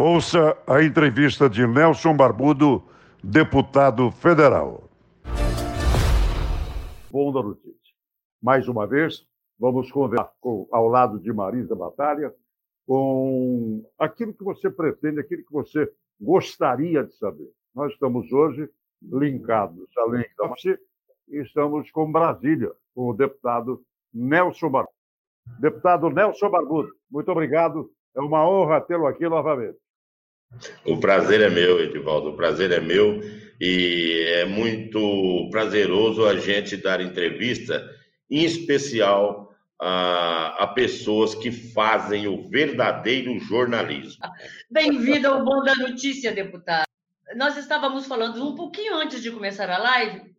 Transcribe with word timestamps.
Ouça 0.00 0.56
a 0.64 0.80
entrevista 0.80 1.50
de 1.50 1.66
Nelson 1.66 2.16
Barbudo, 2.16 2.84
deputado 3.20 4.12
federal. 4.12 4.88
Bom 7.10 7.32
da 7.32 7.42
notícia. 7.42 7.94
Mais 8.40 8.68
uma 8.68 8.86
vez, 8.86 9.26
vamos 9.58 9.90
conversar 9.90 10.30
com, 10.40 10.68
ao 10.70 10.86
lado 10.86 11.18
de 11.18 11.32
Marisa 11.32 11.74
Batalha 11.74 12.32
com 12.86 13.84
aquilo 13.98 14.32
que 14.32 14.44
você 14.44 14.70
pretende, 14.70 15.18
aquilo 15.18 15.44
que 15.44 15.52
você 15.52 15.92
gostaria 16.20 17.02
de 17.02 17.12
saber. 17.16 17.50
Nós 17.74 17.92
estamos 17.92 18.30
hoje 18.30 18.70
linkados, 19.02 19.88
além 19.96 20.26
da 20.38 20.46
você, 20.46 20.78
estamos 21.26 21.90
com 21.90 22.12
Brasília, 22.12 22.70
com 22.94 23.10
o 23.10 23.14
deputado 23.14 23.82
Nelson 24.14 24.70
Barbudo. 24.70 24.94
Deputado 25.58 26.08
Nelson 26.08 26.48
Barbudo, 26.48 26.94
muito 27.10 27.32
obrigado. 27.32 27.90
É 28.14 28.20
uma 28.20 28.48
honra 28.48 28.80
tê-lo 28.80 29.04
aqui 29.04 29.28
novamente. 29.28 29.76
O 30.84 30.98
prazer 30.98 31.40
é 31.40 31.50
meu, 31.50 31.80
Edivaldo, 31.80 32.30
o 32.30 32.36
prazer 32.36 32.72
é 32.72 32.80
meu 32.80 33.20
e 33.60 34.24
é 34.28 34.44
muito 34.44 35.48
prazeroso 35.50 36.26
a 36.26 36.38
gente 36.38 36.76
dar 36.76 37.00
entrevista, 37.00 37.84
em 38.30 38.44
especial 38.44 39.54
a, 39.80 40.64
a 40.64 40.66
pessoas 40.68 41.34
que 41.34 41.50
fazem 41.50 42.26
o 42.26 42.48
verdadeiro 42.48 43.38
jornalismo. 43.38 44.24
Bem-vindo 44.70 45.28
ao 45.28 45.44
Bom 45.44 45.62
da 45.62 45.74
Notícia, 45.74 46.32
deputado. 46.32 46.86
Nós 47.36 47.56
estávamos 47.56 48.06
falando 48.06 48.42
um 48.42 48.54
pouquinho 48.54 48.94
antes 48.96 49.22
de 49.22 49.30
começar 49.30 49.68
a 49.68 49.78
live 49.78 50.34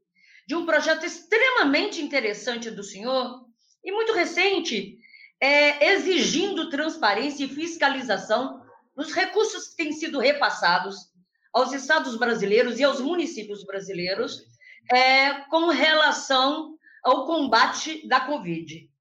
de 0.48 0.56
um 0.56 0.66
projeto 0.66 1.06
extremamente 1.06 2.02
interessante 2.02 2.72
do 2.72 2.84
senhor 2.84 3.46
e 3.84 3.92
muito 3.92 4.14
recente, 4.14 4.98
é, 5.40 5.94
exigindo 5.94 6.70
transparência 6.70 7.46
e 7.46 7.50
fiscalização 7.50 8.59
nos 9.00 9.14
recursos 9.14 9.70
que 9.70 9.78
têm 9.78 9.94
sido 9.94 10.20
repassados 10.20 11.10
aos 11.54 11.72
estados 11.72 12.18
brasileiros 12.18 12.80
e 12.80 12.84
aos 12.84 13.00
municípios 13.00 13.64
brasileiros 13.64 14.44
é, 14.92 15.36
com 15.50 15.70
relação 15.70 16.78
ao 17.02 17.26
combate 17.26 18.06
da 18.10 18.20
Covid. 18.20 18.92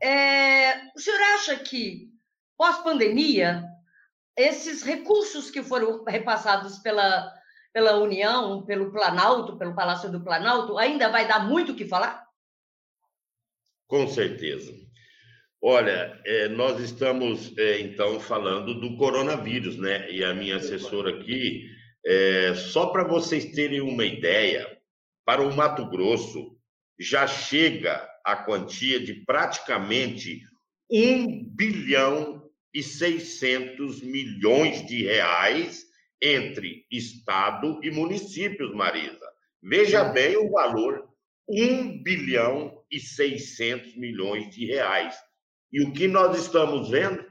É, 0.00 0.86
o 0.94 1.00
senhor 1.00 1.20
acha 1.34 1.56
que, 1.56 2.12
pós-pandemia, 2.56 3.64
esses 4.36 4.84
recursos 4.84 5.50
que 5.50 5.64
foram 5.64 6.04
repassados 6.04 6.78
pela, 6.78 7.28
pela 7.72 7.96
União, 7.96 8.64
pelo 8.64 8.92
Planalto, 8.92 9.58
pelo 9.58 9.74
Palácio 9.74 10.12
do 10.12 10.22
Planalto, 10.22 10.78
ainda 10.78 11.08
vai 11.08 11.26
dar 11.26 11.44
muito 11.44 11.72
o 11.72 11.74
que 11.74 11.84
falar? 11.84 12.24
Com 13.88 14.06
certeza. 14.06 14.72
Olha, 15.66 16.20
é, 16.26 16.46
nós 16.48 16.78
estamos 16.78 17.56
é, 17.56 17.80
então 17.80 18.20
falando 18.20 18.78
do 18.78 18.98
coronavírus, 18.98 19.78
né? 19.78 20.10
E 20.10 20.22
a 20.22 20.34
minha 20.34 20.56
assessora 20.56 21.08
aqui, 21.08 21.64
é, 22.04 22.54
só 22.54 22.88
para 22.88 23.02
vocês 23.02 23.46
terem 23.46 23.80
uma 23.80 24.04
ideia, 24.04 24.70
para 25.24 25.40
o 25.40 25.56
Mato 25.56 25.88
Grosso 25.88 26.54
já 27.00 27.26
chega 27.26 28.06
a 28.22 28.36
quantia 28.36 29.00
de 29.00 29.14
praticamente 29.24 30.42
1 30.90 31.46
bilhão 31.56 32.46
e 32.74 32.82
600 32.82 34.02
milhões 34.02 34.86
de 34.86 35.04
reais 35.04 35.82
entre 36.20 36.84
Estado 36.90 37.80
e 37.82 37.90
municípios, 37.90 38.74
Marisa. 38.74 39.26
Veja 39.62 40.04
bem 40.04 40.36
o 40.36 40.50
valor: 40.50 41.08
1 41.48 42.02
bilhão 42.02 42.84
e 42.90 43.00
600 43.00 43.96
milhões 43.96 44.54
de 44.54 44.66
reais. 44.66 45.16
E 45.74 45.82
o 45.82 45.92
que 45.92 46.06
nós 46.06 46.38
estamos 46.38 46.88
vendo? 46.88 47.26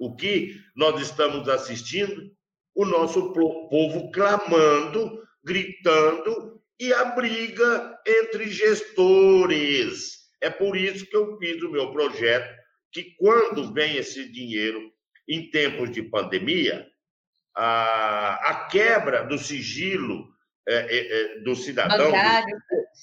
O 0.00 0.16
que 0.16 0.60
nós 0.74 1.00
estamos 1.00 1.48
assistindo? 1.48 2.28
O 2.74 2.84
nosso 2.84 3.32
povo 3.32 4.10
clamando, 4.10 5.22
gritando 5.44 6.60
e 6.80 6.92
a 6.92 7.04
briga 7.04 7.96
entre 8.04 8.48
gestores. 8.48 10.28
É 10.40 10.50
por 10.50 10.76
isso 10.76 11.06
que 11.06 11.16
eu 11.16 11.38
fiz 11.38 11.62
o 11.62 11.70
meu 11.70 11.92
projeto, 11.92 12.52
que 12.90 13.14
quando 13.16 13.72
vem 13.72 13.96
esse 13.96 14.28
dinheiro 14.28 14.80
em 15.28 15.48
tempos 15.48 15.92
de 15.92 16.02
pandemia, 16.02 16.84
a, 17.56 18.50
a 18.50 18.68
quebra 18.68 19.22
do 19.22 19.38
sigilo 19.38 20.26
é, 20.68 20.74
é, 20.74 21.36
é 21.36 21.40
do 21.42 21.54
cidadão, 21.54 22.10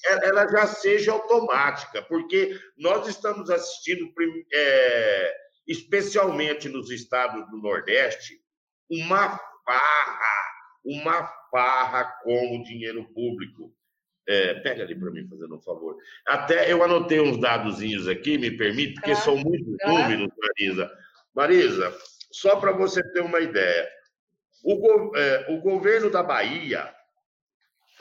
ela 0.04 0.46
já 0.48 0.66
seja 0.66 1.12
automática, 1.12 2.02
porque 2.02 2.58
nós 2.76 3.08
estamos 3.08 3.50
assistindo, 3.50 4.12
é, 4.52 5.36
especialmente 5.66 6.68
nos 6.68 6.90
estados 6.90 7.48
do 7.50 7.56
Nordeste, 7.58 8.40
uma 8.90 9.38
farra, 9.64 10.46
uma 10.84 11.26
farra 11.50 12.04
com 12.22 12.56
o 12.56 12.62
dinheiro 12.62 13.04
público. 13.12 13.74
É, 14.28 14.54
pega 14.54 14.82
ali 14.82 14.98
para 14.98 15.10
mim, 15.12 15.28
fazendo 15.28 15.54
um 15.54 15.60
favor. 15.60 15.96
Até 16.26 16.72
eu 16.72 16.82
anotei 16.82 17.20
uns 17.20 17.38
dadozinhos 17.40 18.08
aqui, 18.08 18.36
me 18.36 18.50
permite, 18.50 18.94
porque 18.94 19.12
claro, 19.12 19.24
são 19.24 19.36
muitos 19.36 19.76
claro. 19.80 20.02
números, 20.02 20.32
Marisa. 20.36 20.98
Marisa, 21.32 21.98
só 22.32 22.56
para 22.56 22.72
você 22.72 23.02
ter 23.12 23.20
uma 23.20 23.38
ideia, 23.38 23.88
o, 24.64 25.16
é, 25.16 25.46
o 25.50 25.60
governo 25.60 26.10
da 26.10 26.24
Bahia 26.24 26.92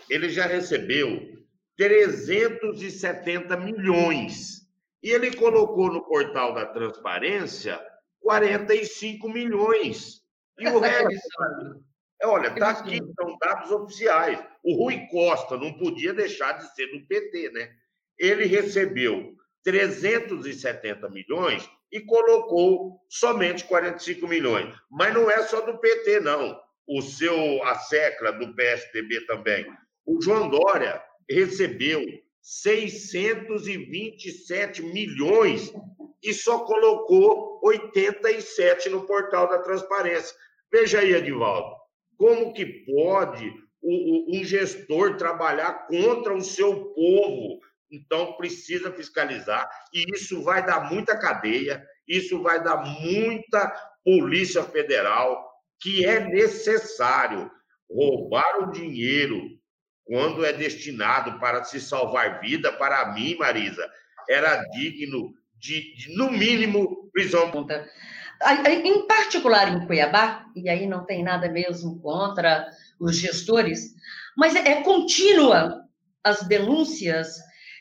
ele 0.09 0.29
já 0.29 0.45
recebeu 0.45 1.34
370 1.77 3.57
milhões. 3.57 4.61
E 5.03 5.09
ele 5.09 5.35
colocou 5.35 5.91
no 5.91 6.03
portal 6.03 6.53
da 6.53 6.65
transparência 6.65 7.79
45 8.21 9.29
milhões. 9.29 10.21
E 10.57 10.67
o 10.67 10.79
resto. 10.79 11.85
É, 12.21 12.25
olha, 12.25 12.47
está 12.47 12.69
aqui, 12.69 12.99
são 13.19 13.37
dados 13.37 13.71
oficiais. 13.71 14.41
O 14.63 14.83
Rui 14.83 15.05
Costa 15.11 15.57
não 15.57 15.73
podia 15.73 16.13
deixar 16.13 16.53
de 16.53 16.73
ser 16.73 16.87
do 16.87 17.05
PT, 17.05 17.51
né? 17.51 17.69
Ele 18.17 18.45
recebeu 18.45 19.35
370 19.63 21.09
milhões 21.09 21.69
e 21.91 21.99
colocou 21.99 23.01
somente 23.09 23.65
45 23.65 24.27
milhões. 24.27 24.73
Mas 24.89 25.13
não 25.13 25.29
é 25.29 25.43
só 25.43 25.61
do 25.61 25.77
PT, 25.77 26.21
não. 26.21 26.59
O 26.87 27.01
seu, 27.01 27.63
a 27.63 27.75
SECLA 27.75 28.31
do 28.33 28.55
PSDB 28.55 29.25
também. 29.25 29.65
O 30.05 30.21
João 30.21 30.49
Dória 30.49 31.01
recebeu 31.29 32.01
627 32.41 34.81
milhões 34.83 35.73
e 36.23 36.33
só 36.33 36.59
colocou 36.59 37.59
87 37.63 38.89
no 38.89 39.05
portal 39.05 39.49
da 39.49 39.59
transparência. 39.59 40.33
Veja 40.71 40.99
aí, 40.99 41.13
Edivaldo, 41.13 41.75
como 42.17 42.53
que 42.53 42.65
pode 42.65 43.53
um 43.83 44.41
gestor 44.43 45.17
trabalhar 45.17 45.87
contra 45.87 46.33
o 46.33 46.41
seu 46.41 46.85
povo? 46.93 47.59
Então, 47.91 48.33
precisa 48.33 48.91
fiscalizar, 48.91 49.69
e 49.93 50.05
isso 50.13 50.41
vai 50.41 50.65
dar 50.65 50.91
muita 50.91 51.15
cadeia, 51.17 51.85
isso 52.07 52.41
vai 52.41 52.63
dar 52.63 52.77
muita 52.77 53.71
Polícia 54.03 54.63
Federal, 54.63 55.47
que 55.79 56.05
é 56.05 56.19
necessário 56.19 57.49
roubar 57.89 58.63
o 58.63 58.71
dinheiro 58.71 59.39
quando 60.05 60.45
é 60.45 60.53
destinado 60.53 61.39
para 61.39 61.63
se 61.63 61.81
salvar 61.81 62.39
vida, 62.39 62.71
para 62.73 63.13
mim, 63.13 63.35
Marisa, 63.37 63.89
era 64.29 64.63
digno 64.69 65.33
de, 65.57 65.95
de 65.95 66.15
no 66.15 66.31
mínimo, 66.31 67.09
prisão. 67.11 67.51
Em 68.83 69.07
particular 69.07 69.73
em 69.73 69.85
Cuiabá, 69.87 70.45
e 70.55 70.69
aí 70.69 70.85
não 70.85 71.05
tem 71.05 71.23
nada 71.23 71.49
mesmo 71.49 71.99
contra 72.01 72.67
os 72.99 73.17
gestores, 73.17 73.95
mas 74.37 74.55
é, 74.55 74.71
é 74.71 74.81
contínua 74.81 75.83
as 76.23 76.43
denúncias 76.43 77.37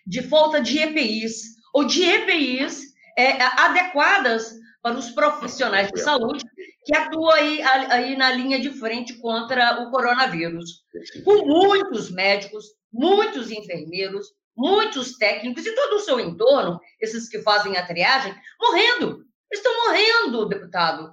de 0.06 0.22
falta 0.22 0.60
de 0.60 0.78
EPIs, 0.78 1.54
ou 1.72 1.84
de 1.84 2.04
EPIs 2.04 2.94
é, 3.18 3.42
adequadas 3.42 4.54
para 4.82 4.96
os 4.96 5.10
profissionais 5.10 5.90
de 5.90 6.00
saúde 6.00 6.44
que 6.84 6.94
atuam 6.96 7.30
aí, 7.30 7.62
aí 7.62 8.16
na 8.16 8.31
linha 8.31 8.60
de 8.60 8.70
frente 8.70 9.14
contra 9.14 9.82
o 9.82 9.90
coronavírus. 9.90 10.84
Com 11.25 11.46
muitos 11.46 12.10
médicos, 12.10 12.66
muitos 12.92 13.50
enfermeiros, 13.50 14.28
muitos 14.56 15.16
técnicos 15.16 15.64
e 15.64 15.75
todo 15.75 15.96
o 15.96 16.00
seu 16.00 16.20
entorno, 16.20 16.78
esses 17.00 17.28
que 17.28 17.40
fazem 17.42 17.76
a 17.76 17.86
triagem, 17.86 18.34
morrendo. 18.60 19.25
Estão 19.52 19.72
morrendo, 19.86 20.48
deputado. 20.48 21.12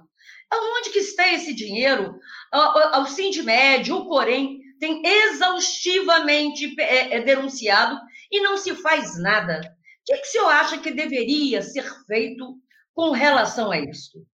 Aonde 0.50 0.90
que 0.90 0.98
está 0.98 1.32
esse 1.32 1.54
dinheiro? 1.54 2.14
O 2.52 3.06
Sindmed, 3.06 3.90
o 3.90 4.04
Corém, 4.04 4.60
tem 4.78 5.00
exaustivamente 5.04 6.74
é, 6.80 7.16
é, 7.16 7.20
denunciado 7.22 7.98
e 8.30 8.40
não 8.40 8.56
se 8.56 8.74
faz 8.74 9.18
nada. 9.18 9.60
O 9.60 10.04
que, 10.04 10.16
que 10.16 10.26
o 10.26 10.30
senhor 10.30 10.48
acha 10.48 10.78
que 10.78 10.90
deveria 10.90 11.62
ser 11.62 11.88
feito 12.04 12.56
com 12.92 13.12
relação 13.12 13.70
a 13.70 13.78
isso? 13.78 14.26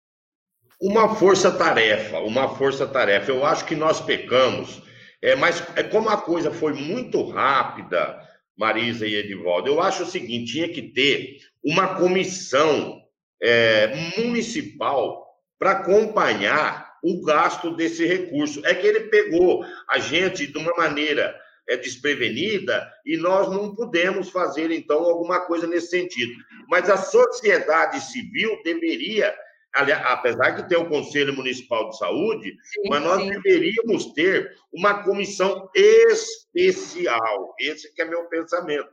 Uma 0.80 1.14
força-tarefa, 1.14 2.18
uma 2.18 2.54
força-tarefa. 2.56 3.30
Eu 3.30 3.44
acho 3.44 3.64
que 3.64 3.74
nós 3.74 4.00
pecamos, 4.00 4.82
é, 5.22 5.34
mas 5.34 5.62
é 5.74 5.82
como 5.82 6.08
a 6.08 6.16
coisa 6.16 6.50
foi 6.50 6.74
muito 6.74 7.28
rápida, 7.28 8.20
Marisa 8.56 9.06
e 9.06 9.14
Edivaldo, 9.14 9.68
eu 9.68 9.80
acho 9.80 10.02
o 10.02 10.06
seguinte: 10.06 10.52
tinha 10.52 10.68
que 10.68 10.82
ter 10.82 11.38
uma 11.62 11.96
comissão 11.96 13.02
é, 13.42 13.94
municipal 14.18 15.26
para 15.58 15.72
acompanhar 15.72 16.86
o 17.02 17.22
gasto 17.24 17.74
desse 17.74 18.04
recurso. 18.06 18.64
É 18.64 18.74
que 18.74 18.86
ele 18.86 19.00
pegou 19.00 19.64
a 19.88 19.98
gente 19.98 20.46
de 20.46 20.58
uma 20.58 20.74
maneira 20.76 21.38
é, 21.68 21.76
desprevenida 21.76 22.88
e 23.04 23.16
nós 23.16 23.50
não 23.50 23.74
pudemos 23.74 24.30
fazer, 24.30 24.70
então, 24.70 24.98
alguma 24.98 25.40
coisa 25.40 25.66
nesse 25.66 25.88
sentido. 25.88 26.32
Mas 26.68 26.88
a 26.88 26.96
sociedade 26.96 28.00
civil 28.00 28.60
deveria, 28.64 29.34
apesar 29.76 30.50
de 30.50 30.68
ter 30.68 30.76
o 30.76 30.88
Conselho 30.88 31.34
Municipal 31.34 31.90
de 31.90 31.98
Saúde, 31.98 32.56
sim, 32.62 32.88
mas 32.88 33.02
nós 33.02 33.22
sim. 33.22 33.30
deveríamos 33.30 34.12
ter 34.12 34.56
uma 34.72 35.02
comissão 35.02 35.68
especial. 35.74 37.54
Esse 37.58 37.94
que 37.94 38.02
é 38.02 38.04
meu 38.04 38.24
pensamento. 38.24 38.88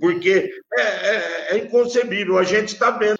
Porque 0.00 0.50
é, 0.76 0.82
é, 0.82 1.54
é 1.54 1.58
inconcebível, 1.58 2.38
a 2.38 2.44
gente 2.44 2.68
está 2.68 2.90
vendo. 2.90 3.16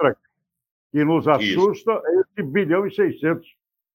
Que 0.93 1.05
nos 1.05 1.27
assusta 1.29 1.93
Isso. 1.93 2.03
é 2.07 2.41
esse 2.41 2.49
bilhão 2.49 2.87
e 2.87 2.95
600 2.95 3.47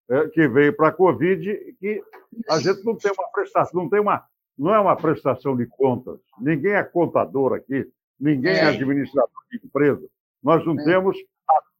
é, 0.09 0.27
que 0.29 0.47
veio 0.47 0.75
para 0.75 0.89
a 0.89 0.91
Covid, 0.91 1.75
que 1.79 2.03
a 2.49 2.59
gente 2.59 2.83
não 2.83 2.95
tem 2.95 3.11
uma 3.11 3.31
prestação, 3.31 3.81
não 3.81 3.89
tem 3.89 3.99
uma 3.99 4.23
não 4.55 4.73
é 4.75 4.79
uma 4.79 4.95
prestação 4.95 5.57
de 5.57 5.65
contas. 5.65 6.19
Ninguém 6.39 6.73
é 6.73 6.83
contador 6.83 7.53
aqui, 7.53 7.89
ninguém 8.19 8.51
é, 8.51 8.59
é 8.59 8.65
administrador 8.65 9.29
de 9.49 9.59
empresa. 9.63 10.07
Nós 10.43 10.63
não 10.65 10.79
é. 10.79 10.83
temos 10.83 11.17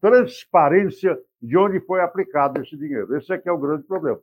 transparência 0.04 1.18
de 1.42 1.58
onde 1.58 1.80
foi 1.80 2.02
aplicado 2.02 2.62
esse 2.62 2.76
dinheiro. 2.76 3.16
Esse 3.16 3.32
é 3.32 3.38
que 3.38 3.48
é 3.48 3.52
o 3.54 3.58
grande 3.58 3.84
problema. 3.84 4.20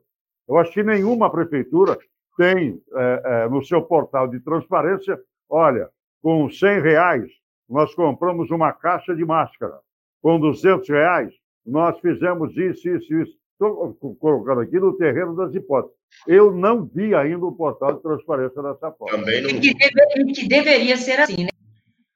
Eu 0.47 0.57
acho 0.57 0.71
que 0.71 0.83
nenhuma 0.83 1.31
prefeitura 1.31 1.97
tem 2.37 2.79
é, 2.93 3.21
é, 3.25 3.49
no 3.49 3.65
seu 3.65 3.81
portal 3.81 4.27
de 4.27 4.39
transparência, 4.39 5.19
olha, 5.49 5.89
com 6.21 6.47
100 6.47 6.81
reais 6.81 7.31
nós 7.67 7.95
compramos 7.95 8.51
uma 8.51 8.71
caixa 8.71 9.15
de 9.15 9.25
máscara, 9.25 9.79
com 10.21 10.39
200 10.39 10.87
reais 10.87 11.33
nós 11.65 11.99
fizemos 11.99 12.55
isso, 12.55 12.87
isso, 12.87 13.13
isso. 13.15 13.41
Estou 13.53 14.15
colocando 14.19 14.61
aqui 14.61 14.79
no 14.79 14.97
terreno 14.97 15.35
das 15.35 15.53
hipóteses. 15.53 15.95
Eu 16.27 16.51
não 16.51 16.85
vi 16.85 17.15
ainda 17.15 17.45
o 17.45 17.51
portal 17.51 17.93
de 17.93 18.01
transparência 18.01 18.61
dessa 18.61 18.91
forma. 18.91 19.17
Também 19.17 19.41
não 19.41 19.49
vi. 19.49 19.73
Que, 19.73 19.89
deve, 19.93 20.33
que 20.33 20.47
deveria 20.47 20.97
ser 20.97 21.19
assim, 21.19 21.43
né? 21.43 21.49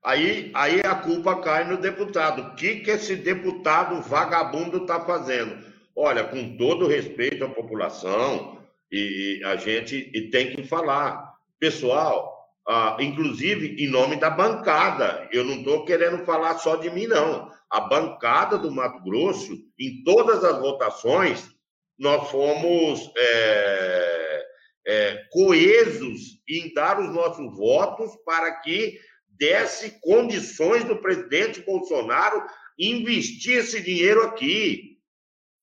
Aí, 0.05 0.51
aí 0.53 0.81
a 0.81 0.93
culpa 0.93 1.41
cai 1.41 1.63
no 1.63 1.77
deputado. 1.77 2.43
O 2.43 2.55
que, 2.55 2.81
que 2.81 2.91
esse 2.91 3.15
deputado 3.15 3.99
vagabundo 4.03 4.83
está 4.83 5.03
fazendo? 5.03 5.57
Olha, 5.95 6.23
com 6.23 6.55
todo 6.57 6.87
respeito 6.87 7.43
à 7.43 7.49
população, 7.49 8.61
e 8.91 9.41
a 9.43 9.55
gente 9.55 10.11
e 10.13 10.29
tem 10.29 10.55
que 10.55 10.63
falar. 10.63 11.33
Pessoal, 11.59 12.35
ah, 12.67 12.97
inclusive 12.99 13.83
em 13.83 13.89
nome 13.89 14.17
da 14.17 14.29
bancada, 14.29 15.27
eu 15.31 15.43
não 15.43 15.55
estou 15.55 15.85
querendo 15.85 16.23
falar 16.23 16.59
só 16.59 16.75
de 16.75 16.91
mim, 16.91 17.07
não. 17.07 17.51
A 17.71 17.81
bancada 17.81 18.59
do 18.59 18.71
Mato 18.71 19.03
Grosso, 19.03 19.57
em 19.79 20.03
todas 20.03 20.43
as 20.43 20.59
votações, 20.59 21.49
nós 21.97 22.29
fomos 22.29 23.11
é, 23.17 24.45
é, 24.87 25.23
coesos 25.31 26.39
em 26.47 26.71
dar 26.75 26.99
os 26.99 27.11
nossos 27.11 27.57
votos 27.57 28.11
para 28.23 28.51
que 28.61 28.99
desse 29.37 29.99
condições 30.01 30.83
do 30.83 30.97
presidente 30.97 31.61
Bolsonaro 31.61 32.45
investir 32.77 33.57
esse 33.57 33.81
dinheiro 33.81 34.23
aqui. 34.23 34.97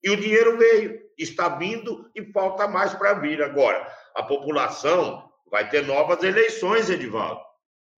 E 0.03 0.11
o 0.11 0.17
dinheiro 0.17 0.59
veio, 0.59 1.01
está 1.17 1.49
vindo 1.49 2.11
e 2.15 2.25
falta 2.33 2.67
mais 2.67 2.93
para 2.95 3.15
vir. 3.15 3.43
Agora, 3.43 3.87
a 4.15 4.23
população 4.23 5.31
vai 5.51 5.69
ter 5.69 5.87
novas 5.87 6.23
eleições, 6.23 6.91
Edivaldo. 6.91 7.41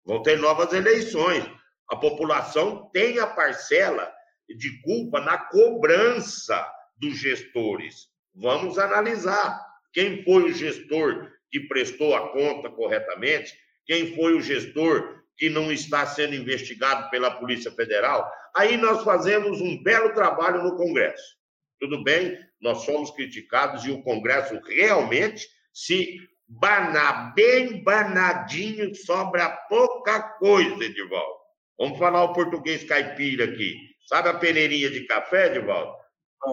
Vão 0.05 0.23
ter 0.23 0.39
novas 0.39 0.73
eleições. 0.73 1.45
A 1.89 1.97
população 1.97 2.91
tem 2.93 3.19
a 3.19 3.27
parcela 3.27 4.13
de 4.49 4.83
culpa 4.83 5.21
na 5.21 5.39
cobrança 5.39 6.71
dos 6.97 7.17
gestores. 7.19 8.09
Vamos 8.35 8.79
analisar 8.79 9.65
quem 9.93 10.23
foi 10.25 10.45
o 10.45 10.53
gestor 10.53 11.31
que 11.51 11.61
prestou 11.61 12.15
a 12.15 12.33
conta 12.33 12.69
corretamente, 12.69 13.55
quem 13.87 14.15
foi 14.15 14.35
o 14.35 14.41
gestor 14.41 15.24
que 15.37 15.51
não 15.51 15.73
está 15.73 16.07
sendo 16.07 16.35
investigado 16.35 17.11
pela 17.11 17.31
Polícia 17.31 17.71
Federal. 17.71 18.31
Aí 18.57 18.77
nós 18.77 19.03
fazemos 19.03 19.61
um 19.61 19.83
belo 19.83 20.13
trabalho 20.13 20.63
no 20.63 20.77
Congresso. 20.77 21.35
Tudo 21.81 22.03
bem, 22.05 22.39
nós 22.61 22.85
somos 22.85 23.11
criticados 23.11 23.85
e 23.85 23.91
o 23.91 24.03
Congresso 24.03 24.59
realmente, 24.67 25.47
se 25.73 26.19
banar 26.47 27.35
bem 27.35 27.83
banadinho, 27.83 28.95
sobra 28.95 29.49
pouca 29.69 30.21
coisa, 30.39 30.85
Edivaldo. 30.85 31.35
Vamos 31.79 31.99
falar 31.99 32.23
o 32.25 32.33
português 32.33 32.85
caipira 32.85 33.45
aqui. 33.45 33.77
Sabe 34.07 34.29
a 34.29 34.35
peneirinha 34.35 34.91
de 34.91 35.07
café, 35.07 35.47
Edivaldo? 35.47 35.93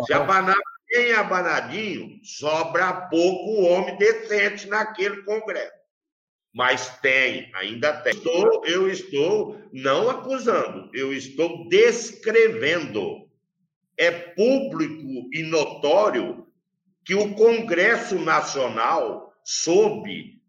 Se 0.05 0.13
abanar 0.13 0.55
bem 0.89 1.13
abanadinho, 1.13 2.19
sobra 2.23 3.07
pouco 3.09 3.61
homem 3.63 3.97
decente 3.97 4.67
naquele 4.67 5.23
Congresso. 5.23 5.80
Mas 6.53 6.99
tem, 6.99 7.49
ainda 7.55 7.93
tem. 8.01 8.13
Estou, 8.13 8.65
eu 8.65 8.89
estou 8.89 9.61
não 9.71 10.09
acusando, 10.09 10.89
eu 10.93 11.13
estou 11.13 11.67
descrevendo. 11.69 13.29
É 13.97 14.11
público 14.11 15.29
e 15.33 15.43
notório 15.43 16.47
que 17.05 17.15
o 17.15 17.33
Congresso 17.35 18.19
Nacional, 18.19 19.33
sob 19.43 20.41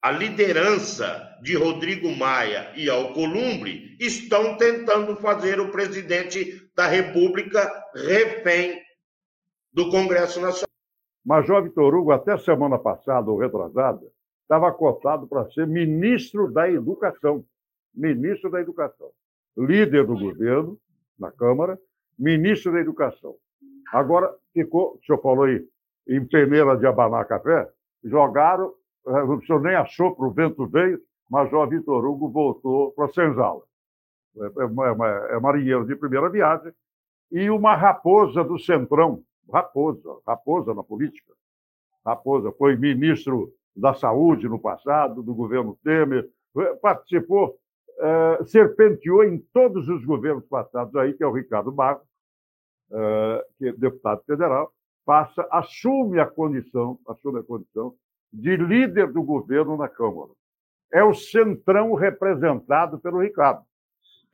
a 0.00 0.10
liderança 0.10 1.36
de 1.42 1.56
Rodrigo 1.56 2.14
Maia 2.14 2.72
e 2.76 2.88
Alcolumbre, 2.88 3.96
estão 3.98 4.56
tentando 4.56 5.16
fazer 5.16 5.60
o 5.60 5.70
presidente 5.70 6.70
da 6.76 6.86
República 6.86 7.68
refém 7.94 8.80
do 9.72 9.90
Congresso 9.90 10.40
Nacional. 10.40 10.68
Major 11.24 11.62
Vitor 11.62 11.94
Hugo, 11.94 12.12
até 12.12 12.36
semana 12.38 12.78
passada 12.78 13.30
ou 13.30 13.38
retrasada, 13.38 14.00
estava 14.48 14.72
cotado 14.72 15.28
para 15.28 15.44
ser 15.50 15.66
ministro 15.66 16.50
da 16.50 16.70
Educação. 16.70 17.44
Ministro 17.94 18.50
da 18.50 18.62
Educação. 18.62 19.10
Líder 19.54 20.06
do 20.06 20.18
governo 20.18 20.78
na 21.18 21.30
Câmara, 21.30 21.78
ministro 22.18 22.72
da 22.72 22.80
Educação. 22.80 23.36
Agora 23.92 24.34
ficou, 24.54 24.94
o 24.94 25.04
senhor 25.04 25.20
falou 25.20 25.44
aí, 25.44 25.62
em 26.08 26.24
peneira 26.24 26.76
de 26.78 26.86
abanar 26.86 27.26
café, 27.26 27.68
jogaram, 28.02 28.72
eh, 29.06 29.22
o 29.22 29.40
senhor 29.42 29.60
nem 29.60 29.74
achou 29.74 30.16
para 30.16 30.26
o 30.26 30.32
vento 30.32 30.66
veio, 30.66 30.98
Major 31.28 31.68
Vitor 31.68 32.06
Hugo 32.06 32.30
voltou 32.30 32.92
para 32.92 33.08
senzala. 33.08 33.62
É, 34.38 34.46
é, 34.46 35.36
é 35.36 35.40
marinheiro 35.40 35.84
de 35.84 35.94
primeira 35.94 36.30
viagem, 36.30 36.72
e 37.30 37.50
uma 37.50 37.74
raposa 37.74 38.42
do 38.42 38.58
Centrão, 38.58 39.22
Raposa, 39.52 40.20
Raposa 40.26 40.72
na 40.72 40.82
política. 40.82 41.34
Raposa 42.06 42.50
foi 42.52 42.76
ministro 42.76 43.52
da 43.78 43.94
Saúde 43.94 44.48
no 44.48 44.58
passado, 44.58 45.22
do 45.22 45.34
governo 45.34 45.78
Temer, 45.84 46.28
participou, 46.82 47.56
é, 47.98 48.44
serpenteou 48.46 49.24
em 49.24 49.38
todos 49.52 49.88
os 49.88 50.04
governos 50.04 50.44
passados 50.46 50.94
aí, 50.96 51.12
que 51.14 51.22
é 51.22 51.26
o 51.26 51.32
Ricardo 51.32 51.70
Barros, 51.70 52.02
é, 52.90 53.46
que 53.58 53.68
é 53.68 53.72
deputado 53.72 54.22
federal, 54.24 54.72
passa, 55.04 55.46
assume 55.50 56.18
a 56.18 56.26
condição, 56.26 56.98
assume 57.08 57.40
a 57.40 57.42
condição 57.42 57.94
de 58.32 58.56
líder 58.56 59.12
do 59.12 59.22
governo 59.22 59.76
na 59.76 59.88
Câmara. 59.88 60.30
É 60.92 61.02
o 61.04 61.14
Centrão 61.14 61.94
representado 61.94 62.98
pelo 62.98 63.20
Ricardo. 63.20 63.62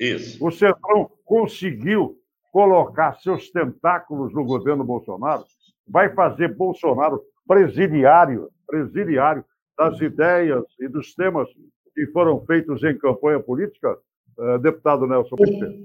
Isso. 0.01 0.45
O 0.45 0.51
Centrão 0.51 1.11
conseguiu 1.25 2.19
colocar 2.51 3.15
seus 3.21 3.51
tentáculos 3.51 4.33
no 4.33 4.45
governo 4.45 4.85
Bolsonaro, 4.85 5.45
vai 5.87 6.13
fazer 6.15 6.57
Bolsonaro 6.57 7.21
presidiário, 7.47 8.49
presidiário 8.67 9.45
das 9.77 10.01
ideias 10.01 10.65
e 10.81 10.89
dos 10.89 11.15
temas 11.15 11.49
que 11.95 12.07
foram 12.09 12.45
feitos 12.45 12.83
em 12.83 12.97
campanha 12.99 13.41
política, 13.41 13.97
uh, 14.39 14.59
deputado 14.59 15.07
Nelson. 15.07 15.37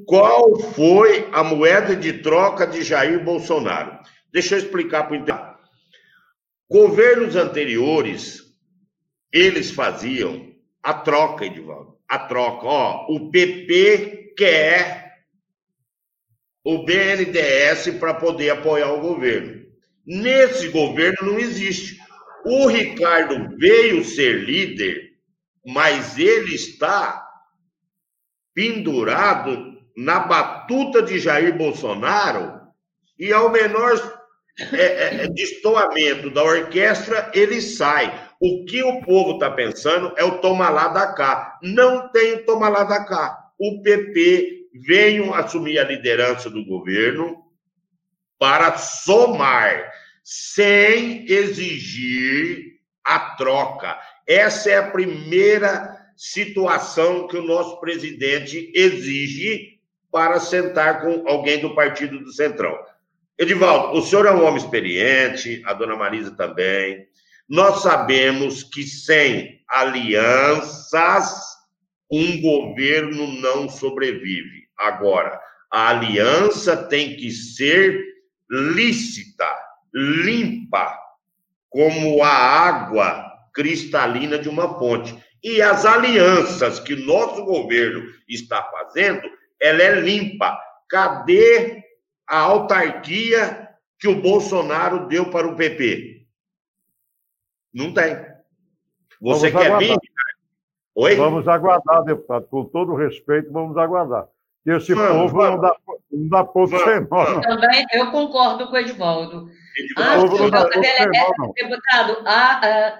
Qual 0.05 0.59
foi 0.59 1.27
a 1.31 1.43
moeda 1.43 1.95
de 1.95 2.13
troca 2.13 2.65
de 2.65 2.81
Jair 2.81 3.23
Bolsonaro? 3.23 3.99
Deixa 4.31 4.55
eu 4.55 4.59
explicar 4.59 5.07
para 5.07 5.17
o 5.17 5.59
Governos 6.69 7.35
anteriores, 7.35 8.43
eles 9.33 9.71
faziam 9.71 10.53
a 10.83 10.93
troca, 10.93 11.45
Edivaldo. 11.45 11.97
A 12.07 12.19
troca. 12.19 12.65
Ó, 12.65 13.07
o 13.09 13.31
PP 13.31 14.33
quer 14.37 14.99
o 16.63 16.83
BNDES 16.83 17.97
para 17.99 18.13
poder 18.13 18.51
apoiar 18.51 18.93
o 18.93 19.01
governo. 19.01 19.65
Nesse 20.05 20.69
governo 20.69 21.31
não 21.31 21.39
existe. 21.39 21.99
O 22.45 22.67
Ricardo 22.67 23.57
veio 23.57 24.03
ser 24.03 24.43
líder, 24.43 25.11
mas 25.65 26.17
ele 26.17 26.55
está 26.55 27.25
pendurado 28.53 29.77
na 29.95 30.19
batuta 30.19 31.01
de 31.01 31.19
Jair 31.19 31.57
Bolsonaro 31.57 32.59
e 33.17 33.33
ao 33.33 33.51
menor 33.51 33.97
é, 34.73 34.77
é, 34.77 35.23
é 35.23 35.27
destoamento 35.27 36.29
da 36.29 36.43
orquestra, 36.43 37.31
ele 37.33 37.61
sai. 37.61 38.29
O 38.41 38.65
que 38.65 38.81
o 38.83 39.01
povo 39.01 39.33
está 39.33 39.51
pensando 39.51 40.13
é 40.17 40.23
o 40.23 40.39
toma 40.39 40.69
lá 40.69 40.87
da 40.87 41.13
cá. 41.13 41.57
Não 41.61 42.09
tem 42.09 42.43
toma 42.45 42.69
lá 42.69 42.83
da 42.83 43.05
cá. 43.05 43.37
O 43.59 43.81
PP 43.81 44.69
venham 44.87 45.33
assumir 45.33 45.77
a 45.79 45.83
liderança 45.83 46.49
do 46.49 46.65
governo 46.65 47.37
para 48.37 48.77
somar. 48.77 49.91
Sem 50.31 51.25
exigir 51.27 52.73
a 53.03 53.31
troca. 53.31 53.99
Essa 54.27 54.69
é 54.69 54.77
a 54.77 54.91
primeira 54.91 55.97
situação 56.15 57.27
que 57.27 57.35
o 57.35 57.41
nosso 57.41 57.79
presidente 57.79 58.71
exige 58.75 59.79
para 60.11 60.39
sentar 60.39 61.01
com 61.01 61.27
alguém 61.27 61.59
do 61.59 61.73
partido 61.73 62.19
do 62.19 62.31
Centrão. 62.31 62.77
Edivaldo, 63.39 63.97
o 63.97 64.03
senhor 64.03 64.27
é 64.27 64.31
um 64.31 64.45
homem 64.45 64.57
experiente, 64.57 65.63
a 65.65 65.73
dona 65.73 65.95
Marisa 65.95 66.29
também. 66.35 67.07
Nós 67.47 67.81
sabemos 67.81 68.61
que 68.61 68.83
sem 68.83 69.63
alianças, 69.67 71.33
um 72.11 72.39
governo 72.39 73.25
não 73.41 73.67
sobrevive. 73.67 74.67
Agora, 74.77 75.41
a 75.71 75.89
aliança 75.89 76.77
tem 76.77 77.15
que 77.15 77.31
ser 77.31 77.99
lícita, 78.47 79.68
limpa, 79.93 80.97
como 81.69 82.23
a 82.23 82.29
água 82.29 83.29
cristalina 83.53 84.37
de 84.37 84.49
uma 84.49 84.77
fonte. 84.79 85.17
E 85.43 85.61
as 85.61 85.85
alianças 85.85 86.79
que 86.79 86.95
nosso 86.95 87.45
governo 87.45 88.03
está 88.27 88.63
fazendo, 88.63 89.29
ela 89.61 89.81
é 89.81 89.99
limpa. 89.99 90.59
Cadê 90.89 91.83
a 92.27 92.39
autarquia 92.39 93.69
que 93.97 94.07
o 94.07 94.21
Bolsonaro 94.21 95.07
deu 95.07 95.29
para 95.29 95.47
o 95.47 95.55
PP? 95.55 96.25
Não 97.73 97.93
tem. 97.93 98.15
Você 99.21 99.49
vamos 99.49 99.51
quer 99.51 99.67
aguardar. 99.67 99.79
vir? 99.79 99.99
Oi? 100.95 101.15
Vamos 101.15 101.47
aguardar, 101.47 102.03
deputado. 102.03 102.47
Com 102.47 102.65
todo 102.65 102.95
respeito, 102.95 103.51
vamos 103.51 103.77
aguardar. 103.77 104.27
Que 104.63 104.71
esse 104.71 104.93
vamos, 104.93 105.31
povo 105.31 105.37
vamos. 105.37 105.55
não 105.55 105.61
dá, 105.61 105.75
não 106.11 106.29
dá 106.29 106.43
ponto 106.43 106.77
sem 106.77 107.01
nó. 107.01 107.41
Também 107.41 107.85
eu 107.93 108.11
concordo 108.11 108.67
com 108.67 108.73
o 108.73 108.77
Edvaldo. 108.77 109.49
Ah, 109.97 110.15
é, 110.15 111.63
deputado, 111.63 112.23
a, 112.25 112.87
a, 112.87 112.99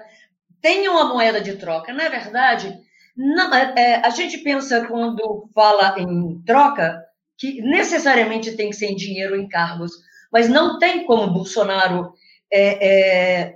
tem 0.60 0.88
uma 0.88 1.04
moeda 1.04 1.40
de 1.40 1.56
troca. 1.56 1.92
Na 1.92 2.08
verdade, 2.08 2.78
não, 3.16 3.54
é, 3.54 3.74
é, 3.76 3.94
a 4.06 4.10
gente 4.10 4.38
pensa 4.38 4.86
quando 4.86 5.48
fala 5.54 5.98
em 5.98 6.42
troca 6.44 7.02
que 7.38 7.60
necessariamente 7.62 8.56
tem 8.56 8.70
que 8.70 8.76
ser 8.76 8.86
em 8.86 8.96
dinheiro 8.96 9.34
ou 9.34 9.40
em 9.40 9.48
cargos, 9.48 9.92
mas 10.32 10.48
não 10.48 10.78
tem 10.78 11.04
como 11.04 11.32
Bolsonaro 11.32 12.12
é, 12.52 12.88
é, 12.88 13.54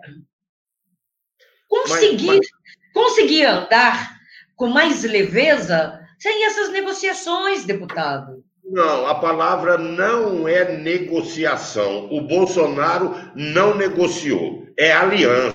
conseguir, 1.69 2.27
mas, 2.27 2.39
mas... 2.39 2.49
conseguir 2.93 3.45
andar 3.45 4.15
com 4.57 4.69
mais 4.69 5.03
leveza 5.03 6.01
sem 6.19 6.47
essas 6.47 6.71
negociações, 6.71 7.65
deputado. 7.65 8.45
Não, 8.65 9.07
a 9.07 9.15
palavra 9.17 9.77
não 9.77 10.49
é 10.49 10.77
negociação. 10.77 12.09
O 12.11 12.23
Bolsonaro 12.23 13.15
não 13.35 13.77
negociou, 13.77 14.67
é 14.79 14.93
aliança. 14.93 15.55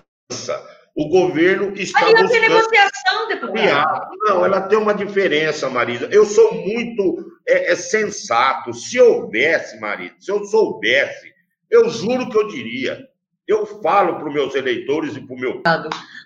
O 0.95 1.07
governo 1.07 1.73
está 1.77 2.01
Aliança 2.01 2.23
buscando... 2.23 2.43
é 2.43 2.49
negociação, 2.49 3.27
deputado. 3.29 4.09
Não, 4.23 4.45
ela 4.45 4.61
tem 4.61 4.77
uma 4.77 4.93
diferença, 4.93 5.69
Marisa. 5.69 6.09
Eu 6.11 6.25
sou 6.25 6.53
muito 6.53 7.31
é, 7.47 7.71
é 7.71 7.75
sensato. 7.75 8.73
Se 8.73 8.99
houvesse, 8.99 9.79
Marisa, 9.79 10.15
se 10.19 10.31
eu 10.31 10.43
soubesse, 10.43 11.33
eu 11.69 11.89
juro 11.89 12.29
que 12.29 12.37
eu 12.37 12.47
diria. 12.47 13.07
Eu 13.47 13.65
falo 13.81 14.17
para 14.17 14.27
os 14.27 14.33
meus 14.33 14.53
eleitores 14.55 15.15
e 15.15 15.21
para 15.21 15.35
o 15.35 15.39
meu. 15.39 15.61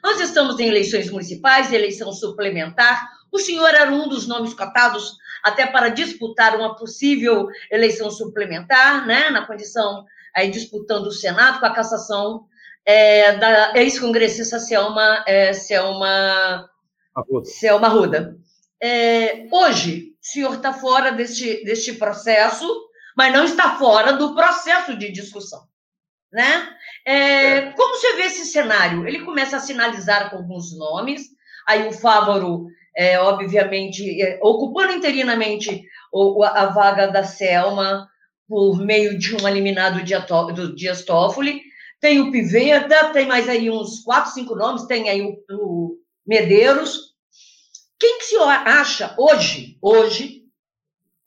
Nós 0.04 0.20
estamos 0.20 0.60
em 0.60 0.68
eleições 0.68 1.10
municipais, 1.10 1.72
eleição 1.72 2.12
suplementar. 2.12 3.08
O 3.34 3.40
senhor 3.40 3.68
era 3.74 3.92
um 3.92 4.08
dos 4.08 4.28
nomes 4.28 4.54
cotados 4.54 5.18
até 5.44 5.66
para 5.66 5.90
disputar 5.90 6.56
uma 6.56 6.76
possível 6.76 7.48
eleição 7.72 8.12
suplementar, 8.12 9.08
né? 9.08 9.32
Na 9.32 9.46
condição 9.46 10.06
aí 10.34 10.50
disputando 10.50 11.08
o 11.08 11.12
Senado 11.12 11.60
com 11.60 11.66
a 11.66 11.74
cassação 11.74 12.46
é, 12.86 13.36
da 13.38 13.74
ex-congressista 13.76 14.60
Selma, 14.60 15.24
é, 15.28 15.52
Selma, 15.52 16.70
Selma 17.44 17.88
Ruda. 17.88 18.38
É, 18.82 19.48
hoje, 19.52 20.14
o 20.22 20.26
senhor 20.26 20.56
está 20.56 20.74
fora 20.74 21.12
deste, 21.12 21.64
deste 21.64 21.94
processo, 21.94 22.68
mas 23.16 23.34
não 23.34 23.46
está 23.46 23.78
fora 23.78 24.14
do 24.14 24.36
processo 24.36 24.96
de 24.96 25.12
discussão. 25.12 25.62
Né? 26.32 26.68
É. 27.06 27.72
Como 27.74 27.96
você 27.96 28.16
vê 28.16 28.24
esse 28.24 28.46
cenário? 28.46 29.08
Ele 29.08 29.24
começa 29.24 29.58
a 29.58 29.60
sinalizar 29.60 30.30
com 30.30 30.38
alguns 30.38 30.76
nomes, 30.76 31.30
aí 31.68 31.88
o 31.88 31.92
Fávoro, 31.92 32.68
é, 32.96 33.20
obviamente, 33.20 34.22
é, 34.22 34.40
ocupando 34.42 34.94
interinamente 34.94 35.84
a 36.54 36.66
vaga 36.68 37.08
da 37.08 37.24
Selma 37.24 38.08
por 38.48 38.80
meio 38.80 39.18
de 39.18 39.36
um 39.36 39.48
eliminado 39.48 40.00
do 40.54 40.76
Dias 40.76 41.04
Toffoli, 41.04 41.62
tem 42.00 42.20
o 42.20 42.32
Piveta, 42.32 43.12
tem 43.12 43.26
mais 43.26 43.48
aí 43.48 43.70
uns 43.70 44.02
quatro, 44.02 44.32
cinco 44.32 44.56
nomes, 44.56 44.86
tem 44.86 45.10
aí 45.10 45.22
o, 45.22 45.38
o 45.50 45.98
Medeiros. 46.28 47.16
Quem 47.98 48.20
que 48.20 48.26
o 48.26 48.28
senhor 48.28 48.50
acha 48.50 49.16
hoje, 49.18 49.78
hoje, 49.82 50.44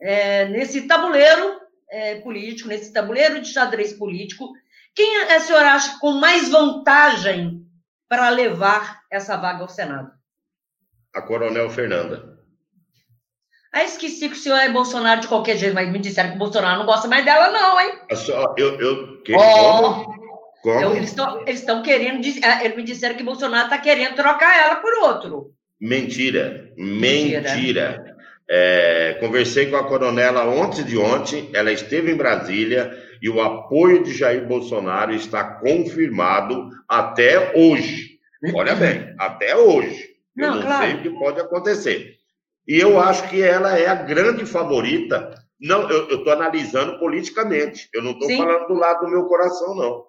é, 0.00 0.46
nesse 0.48 0.82
tabuleiro 0.82 1.58
é, 1.90 2.16
político, 2.16 2.68
nesse 2.68 2.92
tabuleiro 2.92 3.40
de 3.40 3.48
xadrez 3.48 3.94
político, 3.94 4.52
quem 4.94 5.26
o 5.26 5.40
senhor 5.40 5.62
acha 5.62 5.98
com 5.98 6.12
mais 6.12 6.48
vantagem 6.48 7.66
para 8.08 8.28
levar 8.28 9.02
essa 9.10 9.36
vaga 9.36 9.62
ao 9.62 9.68
Senado? 9.68 10.15
A 11.16 11.22
Coronel 11.22 11.70
Fernanda. 11.70 12.36
Ah, 13.72 13.84
esqueci 13.84 14.28
que 14.28 14.34
o 14.34 14.38
senhor 14.38 14.58
é 14.58 14.68
Bolsonaro 14.68 15.22
de 15.22 15.28
qualquer 15.28 15.56
jeito, 15.56 15.74
mas 15.74 15.90
me 15.90 15.98
disseram 15.98 16.28
que 16.28 16.36
o 16.36 16.38
Bolsonaro 16.38 16.78
não 16.78 16.84
gosta 16.86 17.08
mais 17.08 17.24
dela, 17.24 17.50
não, 17.50 17.80
hein? 17.80 17.92
Eu, 18.58 18.78
eu, 18.78 19.22
que, 19.22 19.34
oh, 19.34 20.04
então, 20.60 21.40
eles 21.46 21.60
estão 21.60 21.82
querendo. 21.82 22.20
Ah, 22.44 22.62
eles 22.62 22.76
me 22.76 22.82
disseram 22.82 23.16
que 23.16 23.22
Bolsonaro 23.22 23.64
está 23.64 23.78
querendo 23.78 24.14
trocar 24.14 24.58
ela 24.58 24.76
por 24.76 24.92
outro. 25.04 25.52
Mentira. 25.80 26.70
Mentira. 26.76 27.54
Mentira. 27.54 28.16
É, 28.48 29.16
conversei 29.18 29.70
com 29.70 29.76
a 29.76 29.88
coronela 29.88 30.44
ontem 30.44 30.84
de 30.84 30.98
ontem, 30.98 31.50
ela 31.54 31.72
esteve 31.72 32.12
em 32.12 32.16
Brasília 32.16 32.92
e 33.22 33.28
o 33.30 33.40
apoio 33.40 34.04
de 34.04 34.12
Jair 34.12 34.46
Bolsonaro 34.46 35.14
está 35.14 35.42
confirmado 35.42 36.68
até 36.86 37.52
hoje. 37.56 38.18
Olha 38.54 38.74
bem, 38.74 39.14
até 39.18 39.56
hoje. 39.56 40.15
Eu 40.36 40.48
não, 40.48 40.54
não 40.56 40.62
claro. 40.62 40.86
sei 40.86 40.94
o 40.94 41.02
que 41.02 41.10
pode 41.10 41.40
acontecer. 41.40 42.16
E 42.66 42.78
eu 42.78 43.00
acho 43.00 43.28
que 43.30 43.40
ela 43.40 43.78
é 43.78 43.86
a 43.86 43.94
grande 43.94 44.44
favorita. 44.44 45.34
Não, 45.60 45.88
eu 45.88 46.18
estou 46.18 46.32
analisando 46.32 46.98
politicamente. 46.98 47.88
Eu 47.94 48.02
não 48.02 48.12
estou 48.12 48.28
falando 48.36 48.66
do 48.68 48.74
lado 48.74 49.06
do 49.06 49.10
meu 49.10 49.24
coração, 49.24 49.74
não. 49.74 50.04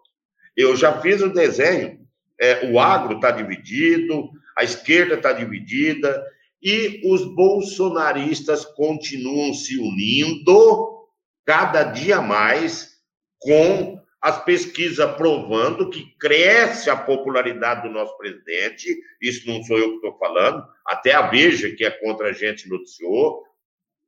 Eu 0.55 0.75
já 0.75 0.99
fiz 0.99 1.21
o 1.21 1.29
desenho, 1.29 1.99
é, 2.39 2.69
o 2.71 2.79
agro 2.79 3.15
está 3.15 3.29
dividido, 3.29 4.29
a 4.57 4.63
esquerda 4.63 5.13
está 5.13 5.31
dividida, 5.31 6.25
e 6.61 7.01
os 7.05 7.23
bolsonaristas 7.35 8.65
continuam 8.65 9.53
se 9.53 9.77
unindo 9.77 11.07
cada 11.45 11.83
dia 11.83 12.21
mais 12.21 12.97
com 13.39 14.01
as 14.21 14.43
pesquisas 14.43 15.15
provando 15.15 15.89
que 15.89 16.05
cresce 16.19 16.89
a 16.89 16.95
popularidade 16.95 17.87
do 17.87 17.93
nosso 17.93 18.17
presidente, 18.17 18.97
isso 19.21 19.47
não 19.47 19.61
sou 19.63 19.77
eu 19.77 19.89
que 19.89 19.95
estou 19.95 20.17
falando, 20.17 20.65
até 20.85 21.13
a 21.13 21.27
Veja, 21.27 21.69
que 21.75 21.85
é 21.85 21.91
contra 21.91 22.29
a 22.29 22.33
gente, 22.33 22.67
noticiou, 22.67 23.43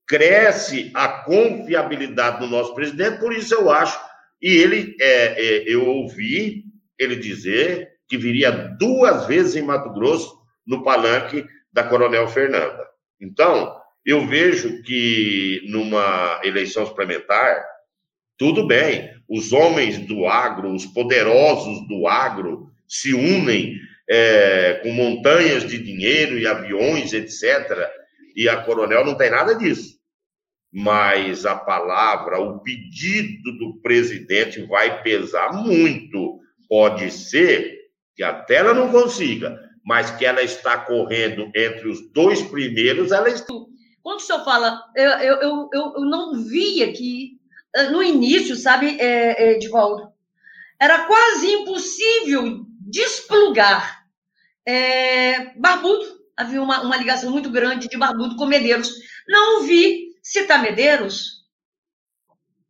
cresce 0.08 0.92
a 0.96 1.08
confiabilidade 1.08 2.40
do 2.40 2.48
nosso 2.48 2.74
presidente, 2.74 3.20
por 3.20 3.32
isso 3.32 3.54
eu 3.54 3.70
acho 3.70 4.10
e 4.42 4.56
ele, 4.56 4.96
é, 5.00 5.46
é, 5.46 5.64
eu 5.68 5.86
ouvi 5.86 6.64
ele 6.98 7.16
dizer 7.16 7.92
que 8.08 8.18
viria 8.18 8.52
duas 8.52 9.28
vezes 9.28 9.56
em 9.56 9.62
Mato 9.62 9.92
Grosso 9.92 10.40
no 10.66 10.84
palanque 10.84 11.46
da 11.72 11.84
Coronel 11.84 12.28
Fernanda. 12.28 12.88
Então, 13.20 13.78
eu 14.06 14.26
vejo 14.26 14.82
que 14.84 15.62
numa 15.68 16.40
eleição 16.44 16.86
suplementar, 16.86 17.64
tudo 18.40 18.66
bem, 18.66 19.12
os 19.30 19.54
homens 19.54 20.00
do 20.00 20.26
agro, 20.26 20.74
os 20.74 20.88
poderosos 20.88 21.88
do 21.88 22.08
agro, 22.08 22.72
se 22.88 23.14
unem 23.14 23.76
é, 24.10 24.80
com 24.82 24.92
montanhas 24.92 25.68
de 25.68 25.78
dinheiro 25.78 26.40
e 26.40 26.48
aviões, 26.48 27.14
etc. 27.14 27.88
E 28.36 28.50
a 28.50 28.64
Coronel 28.64 29.06
não 29.06 29.16
tem 29.16 29.30
nada 29.30 29.54
disso 29.54 30.00
mas 30.72 31.46
a 31.46 31.56
palavra, 31.56 32.40
o 32.40 32.60
pedido 32.60 33.58
do 33.58 33.82
presidente 33.82 34.62
vai 34.64 35.02
pesar 35.02 35.52
muito. 35.54 36.40
Pode 36.68 37.10
ser 37.12 37.76
que 38.16 38.24
até 38.24 38.58
ela 38.58 38.74
não 38.74 38.92
consiga, 38.92 39.60
mas 39.84 40.12
que 40.12 40.26
ela 40.26 40.44
está 40.44 40.78
correndo 40.78 41.50
entre 41.56 41.90
os 41.90 42.12
dois 42.12 42.42
primeiros, 42.42 43.12
ela 43.12 43.30
está. 43.30 43.52
Quando 44.04 44.20
o 44.20 44.22
senhor 44.22 44.44
fala, 44.44 44.80
eu, 44.96 45.10
eu, 45.10 45.70
eu, 45.74 45.94
eu 45.96 46.06
não 46.06 46.34
vi 46.44 46.84
aqui, 46.84 47.39
no 47.92 48.02
início, 48.02 48.56
sabe, 48.56 48.98
é, 49.00 49.44
é, 49.44 49.52
Edivaldo, 49.54 50.12
era 50.80 51.06
quase 51.06 51.48
impossível 51.48 52.66
desplugar 52.82 54.06
é, 54.66 55.54
Barbudo. 55.58 56.20
Havia 56.36 56.62
uma, 56.62 56.82
uma 56.82 56.98
ligação 56.98 57.32
muito 57.32 57.50
grande 57.50 57.90
de 57.90 57.98
Barbudo 57.98 58.36
com 58.36 58.46
Medeiros. 58.46 58.90
Não 59.28 59.64
vi 59.64 60.16
Cita 60.22 60.58
Medeiros? 60.58 61.40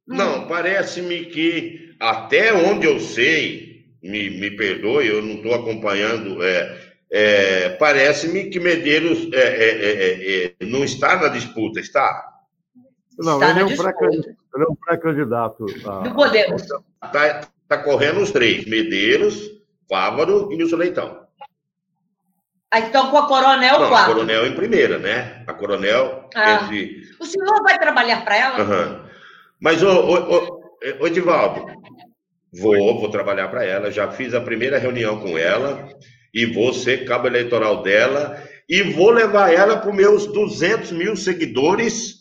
Não, 0.08 0.44
hum. 0.44 0.48
parece-me 0.48 1.26
que, 1.26 1.96
até 2.00 2.52
onde 2.52 2.88
eu 2.88 3.00
sei, 3.00 3.86
me, 4.02 4.30
me 4.30 4.52
perdoe, 4.52 5.08
eu 5.08 5.22
não 5.22 5.36
estou 5.36 5.54
acompanhando. 5.54 6.42
É, 6.42 6.90
é, 7.12 7.70
Parece-me 7.70 8.50
que 8.50 8.60
Medeiros 8.60 9.32
é, 9.34 10.54
é, 10.60 10.66
não 10.66 10.84
está 10.84 11.16
na 11.16 11.28
disputa, 11.28 11.80
está? 11.80 12.39
Não, 13.20 13.42
está 13.42 13.52
ele, 13.52 13.60
é 13.62 14.64
um 14.70 14.76
pré-candidato. 14.76 15.66
A... 15.86 16.00
Do 16.00 16.16
Podemos. 16.16 16.62
Está 16.62 17.42
tá 17.68 17.78
correndo 17.78 18.22
os 18.22 18.32
três: 18.32 18.66
Medeiros, 18.66 19.52
Fávaro 19.90 20.52
e 20.52 20.58
Nilson 20.58 20.78
Leitão. 20.78 21.28
Ah, 22.72 22.80
então 22.80 23.10
com 23.10 23.18
a 23.18 23.28
Coronel 23.28 23.80
Não, 23.80 23.90
quarto. 23.90 24.12
A 24.12 24.14
Coronel 24.14 24.46
em 24.46 24.56
primeira, 24.56 25.00
né? 25.00 25.44
A 25.48 25.54
Coronel. 25.54 26.30
Ah. 26.36 26.64
Entre... 26.64 27.02
O 27.20 27.26
senhor 27.26 27.62
vai 27.64 27.78
trabalhar 27.80 28.24
para 28.24 28.38
ela? 28.38 28.60
Uhum. 28.62 29.10
Mas, 29.60 29.84
ô, 29.84 30.60
ô 31.00 31.08
Edivaldo, 31.08 31.66
vou, 32.54 33.00
vou 33.00 33.10
trabalhar 33.10 33.48
para 33.50 33.66
ela. 33.66 33.92
Já 33.92 34.12
fiz 34.12 34.34
a 34.34 34.42
primeira 34.42 34.78
reunião 34.78 35.20
com 35.20 35.38
ela 35.38 35.90
e 36.34 36.46
vou 36.46 36.74
ser 36.74 37.06
cabo 37.06 37.28
eleitoral 37.28 37.82
dela 37.82 38.42
e 38.70 38.84
vou 38.84 39.10
levar 39.10 39.52
ela 39.52 39.78
para 39.78 39.90
os 39.90 39.96
meus 39.96 40.28
200 40.28 40.92
mil 40.92 41.16
seguidores. 41.16 42.19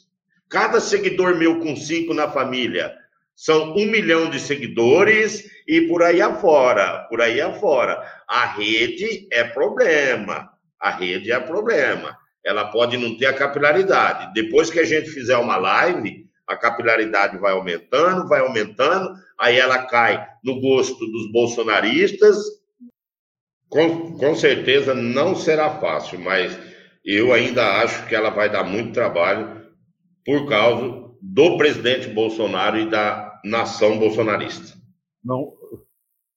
Cada 0.49 0.81
seguidor 0.81 1.37
meu 1.37 1.61
com 1.61 1.76
cinco 1.76 2.14
na 2.14 2.31
família 2.31 2.95
são 3.37 3.73
um 3.75 3.87
milhão 3.87 4.31
de 4.31 4.40
seguidores 4.40 5.49
e 5.67 5.83
por 5.83 6.02
aí 6.02 6.21
afora, 6.21 7.07
por 7.09 7.21
aí 7.21 7.40
afora. 7.40 8.02
A 8.26 8.47
rede 8.47 9.28
é 9.31 9.45
problema, 9.45 10.50
a 10.81 10.90
rede 10.90 11.31
é 11.31 11.38
problema. 11.38 12.17
Ela 12.45 12.64
pode 12.64 12.97
não 12.97 13.17
ter 13.17 13.26
a 13.26 13.33
capilaridade. 13.33 14.33
Depois 14.33 14.71
que 14.71 14.81
a 14.81 14.85
gente 14.85 15.11
fizer 15.11 15.37
uma 15.37 15.57
live, 15.57 16.26
a 16.47 16.57
capilaridade 16.57 17.37
vai 17.37 17.52
aumentando, 17.52 18.26
vai 18.26 18.40
aumentando, 18.40 19.14
aí 19.38 19.59
ela 19.59 19.85
cai 19.85 20.26
no 20.43 20.61
gosto 20.61 21.07
dos 21.07 21.31
bolsonaristas. 21.31 22.38
Com, 23.69 24.17
com 24.17 24.35
certeza 24.35 24.95
não 24.95 25.37
será 25.37 25.69
fácil, 25.78 26.19
mas 26.19 26.59
eu 27.05 27.35
ainda 27.35 27.83
acho 27.83 28.07
que 28.07 28.14
ela 28.14 28.31
vai 28.31 28.49
dar 28.49 28.64
muito 28.64 28.95
trabalho 28.95 29.58
por 30.29 30.47
causa 30.47 31.11
do 31.23 31.57
presidente 31.57 32.11
Bolsonaro 32.11 32.77
e 32.77 32.91
da 32.91 33.41
nação 33.43 33.99
bolsonarista. 33.99 34.77
Não, 35.25 35.55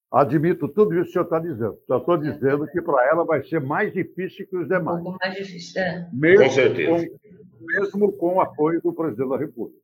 admito 0.10 0.70
tudo 0.70 0.94
isso 0.94 1.04
que 1.04 1.10
o 1.10 1.12
senhor 1.12 1.24
está 1.26 1.40
dizendo. 1.40 1.78
Só 1.86 1.98
estou 1.98 2.16
dizendo 2.16 2.66
que 2.68 2.82
para 2.82 3.06
ela 3.10 3.26
vai 3.26 3.44
ser 3.44 3.60
mais 3.60 3.92
difícil 3.92 4.48
que 4.48 4.56
os 4.56 4.70
demais. 4.70 5.02
Um 5.02 5.04
pouco 5.04 5.20
mais 5.22 5.36
difícil, 5.36 5.82
é. 5.82 6.10
Mesmo 6.14 6.46
com 6.46 6.52
certeza. 6.52 7.06
Com, 7.06 7.66
mesmo 7.66 8.12
com 8.14 8.36
o 8.36 8.42
apoio 8.42 8.82
do 8.82 8.94
presidente 8.94 9.30
da 9.30 9.38
República. 9.38 9.82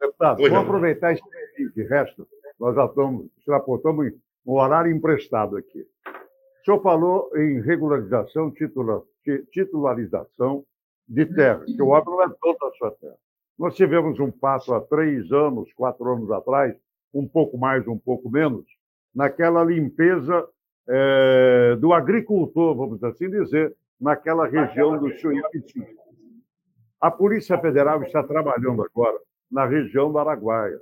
Deputado, 0.00 0.42
vamos 0.42 0.58
aproveitar 0.58 1.12
esse 1.12 1.22
tempo 1.56 1.74
de 1.74 1.82
resto. 1.82 2.28
Nós 2.60 2.76
já 2.76 2.84
estamos, 2.84 3.26
extrapolamos 3.38 4.12
um 4.46 4.52
horário 4.52 4.92
emprestado 4.94 5.56
aqui. 5.56 5.80
O 5.80 6.64
senhor 6.64 6.80
falou 6.80 7.28
em 7.34 7.60
regularização, 7.60 8.52
titula, 8.52 9.02
titularização 9.50 10.64
de 11.08 11.26
terra, 11.26 11.64
que 11.64 11.80
o 11.80 11.88
óbvio 11.88 12.16
não 12.16 12.24
é 12.24 12.28
toda 12.40 12.66
a 12.66 12.72
sua 12.72 12.90
terra. 12.92 13.16
Nós 13.58 13.74
tivemos 13.74 14.20
um 14.20 14.30
passo 14.30 14.74
há 14.74 14.80
três 14.80 15.32
anos, 15.32 15.72
quatro 15.74 16.12
anos 16.12 16.30
atrás, 16.30 16.76
um 17.14 17.26
pouco 17.26 17.56
mais, 17.56 17.86
um 17.86 17.98
pouco 17.98 18.30
menos, 18.30 18.66
naquela 19.14 19.64
limpeza 19.64 20.46
é, 20.88 21.76
do 21.76 21.92
agricultor, 21.92 22.76
vamos 22.76 23.02
assim 23.02 23.30
dizer, 23.30 23.74
naquela 24.00 24.46
região 24.46 24.98
do 24.98 25.10
Chuiapitim. 25.16 25.86
A 27.00 27.10
Polícia 27.10 27.58
Federal 27.58 28.02
está 28.02 28.22
trabalhando 28.22 28.82
agora 28.82 29.18
na 29.50 29.64
região 29.64 30.12
do 30.12 30.18
Araguaia. 30.18 30.80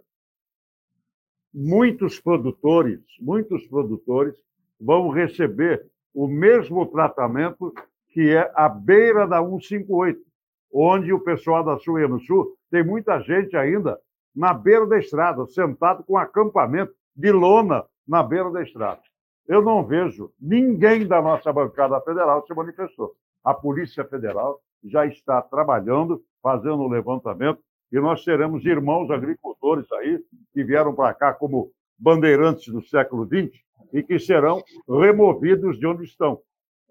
Muitos 1.53 2.19
produtores, 2.19 3.01
muitos 3.21 3.67
produtores 3.69 4.35
vão 4.81 5.11
receber 5.11 5.87
o 6.13 6.27
mesmo 6.27 6.87
tratamento 6.87 7.73
que 8.15 8.31
é 8.31 8.51
a 8.55 8.69
beira 8.69 9.27
da 9.27 9.43
158 9.43 10.25
onde 10.73 11.13
o 11.13 11.21
pessoal 11.21 11.63
da 11.63 11.79
Sul 11.79 12.09
no 12.09 12.21
Sul 12.21 12.57
tem 12.69 12.85
muita 12.85 13.21
gente 13.21 13.57
ainda 13.57 13.99
na 14.35 14.53
beira 14.53 14.85
da 14.87 14.99
estrada, 14.99 15.47
sentado 15.47 16.03
com 16.03 16.17
acampamento 16.17 16.93
de 17.15 17.31
lona 17.31 17.85
na 18.07 18.23
beira 18.23 18.51
da 18.51 18.63
estrada. 18.63 19.01
Eu 19.47 19.63
não 19.63 19.85
vejo 19.85 20.33
ninguém 20.41 21.07
da 21.07 21.23
nossa 21.23 21.53
bancada 21.53 22.01
federal 22.01 22.45
se 22.45 22.53
manifestou. 22.53 23.15
A 23.45 23.55
Polícia 23.55 24.05
Federal 24.05 24.61
já 24.83 25.07
está 25.07 25.41
trabalhando, 25.43 26.23
fazendo 26.43 26.79
o 26.79 26.87
um 26.87 26.91
levantamento, 26.91 27.61
e 27.93 28.01
nós 28.01 28.25
teremos 28.25 28.65
irmãos 28.65 29.11
agricultores 29.11 29.91
aí 29.93 30.21
que 30.53 30.65
vieram 30.65 30.95
para 30.95 31.15
cá 31.15 31.33
como 31.33 31.71
bandeirantes 31.97 32.73
do 32.73 32.83
século 32.83 33.27
XX 33.27 33.57
e 33.93 34.03
que 34.03 34.19
serão 34.19 34.63
removidos 34.89 35.79
de 35.79 35.87
onde 35.87 36.05
estão. 36.05 36.41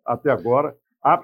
Até 0.06 0.32
agora, 0.32 0.76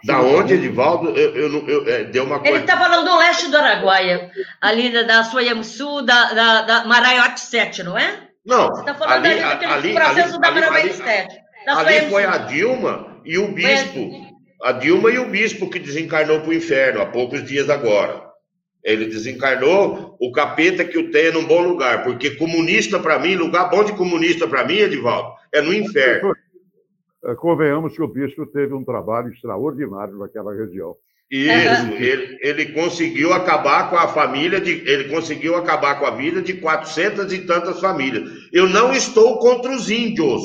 da 0.03 0.21
onde, 0.21 0.55
Edivaldo? 0.55 1.09
Eu, 1.17 1.35
eu, 1.35 1.67
eu, 1.67 1.87
é, 1.87 2.03
deu 2.03 2.25
uma 2.25 2.41
Ele 2.43 2.59
está 2.59 2.77
falando 2.77 3.05
do 3.05 3.17
leste 3.17 3.49
do 3.49 3.57
Araguaia, 3.57 4.29
ali 4.59 4.91
da, 4.91 5.03
da 5.03 5.21
da, 5.21 6.33
da, 6.33 6.61
da 6.63 6.85
Maraiote 6.85 7.39
7, 7.39 7.83
não 7.83 7.97
é? 7.97 8.27
Não. 8.45 8.67
Você 8.67 8.81
está 8.81 8.95
falando 8.95 9.25
ali, 9.25 9.39
ali, 9.39 9.65
ali 9.65 9.93
processo 9.93 10.33
ali, 10.35 10.41
da 10.41 10.51
Maraiote 10.51 10.93
7. 10.95 11.39
ali 11.67 12.09
foi 12.09 12.25
a 12.25 12.37
Dilma 12.39 13.21
e 13.23 13.37
o 13.37 13.53
bispo. 13.53 14.29
A 14.61 14.73
Dilma 14.73 15.11
e 15.11 15.19
o 15.19 15.29
bispo 15.29 15.69
que 15.69 15.79
desencarnou 15.79 16.41
para 16.41 16.49
o 16.49 16.53
inferno 16.53 17.01
há 17.01 17.05
poucos 17.05 17.45
dias 17.45 17.69
agora. 17.69 18.29
Ele 18.83 19.05
desencarnou 19.05 20.17
o 20.19 20.31
capeta 20.31 20.83
que 20.83 20.97
o 20.97 21.11
tenha 21.11 21.31
num 21.31 21.45
bom 21.45 21.61
lugar, 21.61 22.03
porque 22.03 22.31
comunista 22.31 22.99
para 22.99 23.19
mim, 23.19 23.35
lugar 23.35 23.69
bom 23.69 23.83
de 23.83 23.93
comunista 23.93 24.47
para 24.47 24.65
mim, 24.65 24.77
Edivaldo, 24.77 25.33
é 25.53 25.61
no 25.61 25.73
inferno. 25.73 26.33
Eh, 27.25 27.35
convenhamos 27.35 27.95
que 27.95 28.01
o 28.01 28.07
bispo 28.07 28.45
teve 28.45 28.73
um 28.73 28.83
trabalho 28.83 29.31
extraordinário 29.31 30.17
naquela 30.17 30.53
região. 30.53 30.95
Isso, 31.29 31.91
ele, 31.93 32.39
ele 32.41 32.65
conseguiu 32.73 33.31
acabar 33.33 33.89
com 33.91 33.95
a 33.95 34.07
família, 34.07 34.59
de, 34.59 34.71
ele 34.89 35.09
conseguiu 35.09 35.55
acabar 35.55 35.99
com 35.99 36.07
a 36.07 36.11
vida 36.11 36.41
de 36.41 36.53
400 36.53 37.31
e 37.31 37.45
tantas 37.45 37.79
famílias. 37.79 38.27
Eu 38.51 38.67
não 38.67 38.91
estou 38.91 39.37
contra 39.37 39.71
os 39.71 39.91
índios. 39.91 40.41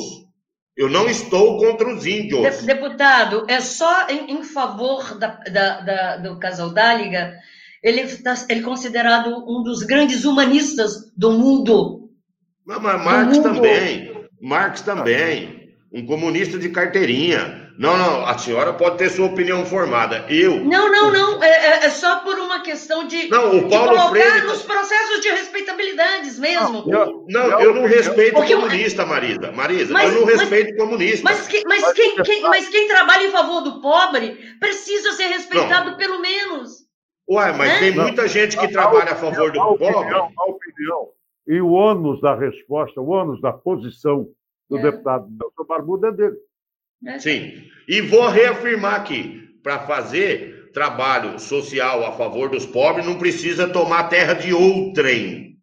Eu 0.77 0.87
não 0.87 1.09
estou 1.09 1.57
contra 1.57 1.91
os 1.91 2.05
índios. 2.05 2.61
Deputado, 2.63 3.45
é 3.47 3.61
só 3.61 4.07
em, 4.09 4.37
em 4.37 4.43
favor 4.43 5.17
da, 5.17 5.39
da, 5.51 5.81
da, 5.81 6.17
do 6.17 6.37
casal 6.37 6.69
Dáliga, 6.69 7.33
ele, 7.81 8.05
tá, 8.17 8.35
ele 8.47 8.59
é 8.59 8.63
considerado 8.63 9.29
um 9.47 9.63
dos 9.63 9.81
grandes 9.81 10.23
humanistas 10.23 11.11
do 11.17 11.31
mundo. 11.31 12.11
Mas, 12.63 12.79
mas 12.79 13.03
Marx 13.03 13.37
mundo. 13.37 13.43
também. 13.43 14.27
Marx 14.39 14.81
também 14.81 15.54
um 15.95 16.05
comunista 16.05 16.59
de 16.59 16.67
carteirinha. 16.67 17.71
Não, 17.77 17.97
não, 17.97 18.25
a 18.25 18.37
senhora 18.37 18.73
pode 18.73 18.97
ter 18.97 19.09
sua 19.09 19.27
opinião 19.27 19.65
formada. 19.65 20.25
Eu. 20.29 20.63
Não, 20.63 20.91
não, 20.91 21.11
não. 21.11 21.43
É, 21.43 21.47
é, 21.47 21.85
é 21.85 21.89
só 21.89 22.19
por 22.19 22.37
uma 22.37 22.61
questão 22.61 23.07
de, 23.07 23.29
não, 23.29 23.57
o 23.57 23.69
Paulo 23.69 23.91
de 23.91 23.95
colocar 23.95 24.09
Freire... 24.09 24.47
nos 24.47 24.61
processos 24.61 25.21
de 25.21 25.29
respeitabilidades 25.29 26.37
mesmo. 26.37 26.85
Não, 26.85 26.99
eu, 26.99 27.25
não, 27.27 27.61
eu 27.61 27.73
não 27.73 27.85
respeito 27.85 28.33
Porque 28.33 28.55
comunista, 28.55 29.05
Marisa. 29.05 29.51
Marisa, 29.53 29.93
mas, 29.93 30.13
eu 30.13 30.21
não 30.21 30.27
respeito 30.27 30.69
mas, 30.71 30.77
comunista. 30.77 31.23
Mas, 31.23 31.47
que, 31.47 31.63
mas, 31.65 31.93
quem, 31.93 32.15
quem, 32.23 32.41
mas 32.43 32.69
quem 32.69 32.87
trabalha 32.87 33.27
em 33.27 33.31
favor 33.31 33.61
do 33.61 33.81
pobre 33.81 34.37
precisa 34.59 35.13
ser 35.13 35.27
respeitado 35.27 35.91
não. 35.91 35.97
pelo 35.97 36.19
menos. 36.19 36.85
Uai, 37.29 37.53
mas 37.57 37.69
né? 37.69 37.79
tem 37.79 37.91
muita 37.91 38.27
gente 38.27 38.57
que 38.57 38.67
trabalha 38.67 39.13
a 39.13 39.15
favor 39.15 39.51
do 39.51 39.59
pobre. 39.77 40.13
A 40.13 40.43
opinião 40.45 41.09
e 41.47 41.61
o 41.61 41.71
ônus 41.71 42.19
da 42.21 42.35
resposta, 42.35 42.99
o 42.99 43.09
ônus 43.09 43.39
da 43.39 43.53
posição 43.53 44.27
do 44.69 44.77
é. 44.77 44.81
deputado 44.81 45.27
Nelson 45.29 45.63
Barbuda 45.67 46.07
é 46.09 46.11
dele. 46.11 46.37
É. 47.05 47.19
Sim. 47.19 47.69
E 47.87 48.01
vou 48.01 48.27
reafirmar 48.29 48.95
aqui: 48.95 49.59
para 49.63 49.79
fazer 49.79 50.71
trabalho 50.71 51.39
social 51.39 52.05
a 52.05 52.11
favor 52.11 52.49
dos 52.49 52.65
pobres, 52.65 53.05
não 53.05 53.17
precisa 53.17 53.67
tomar 53.67 54.09
terra 54.09 54.33
de 54.33 54.53
outrem. 54.53 55.57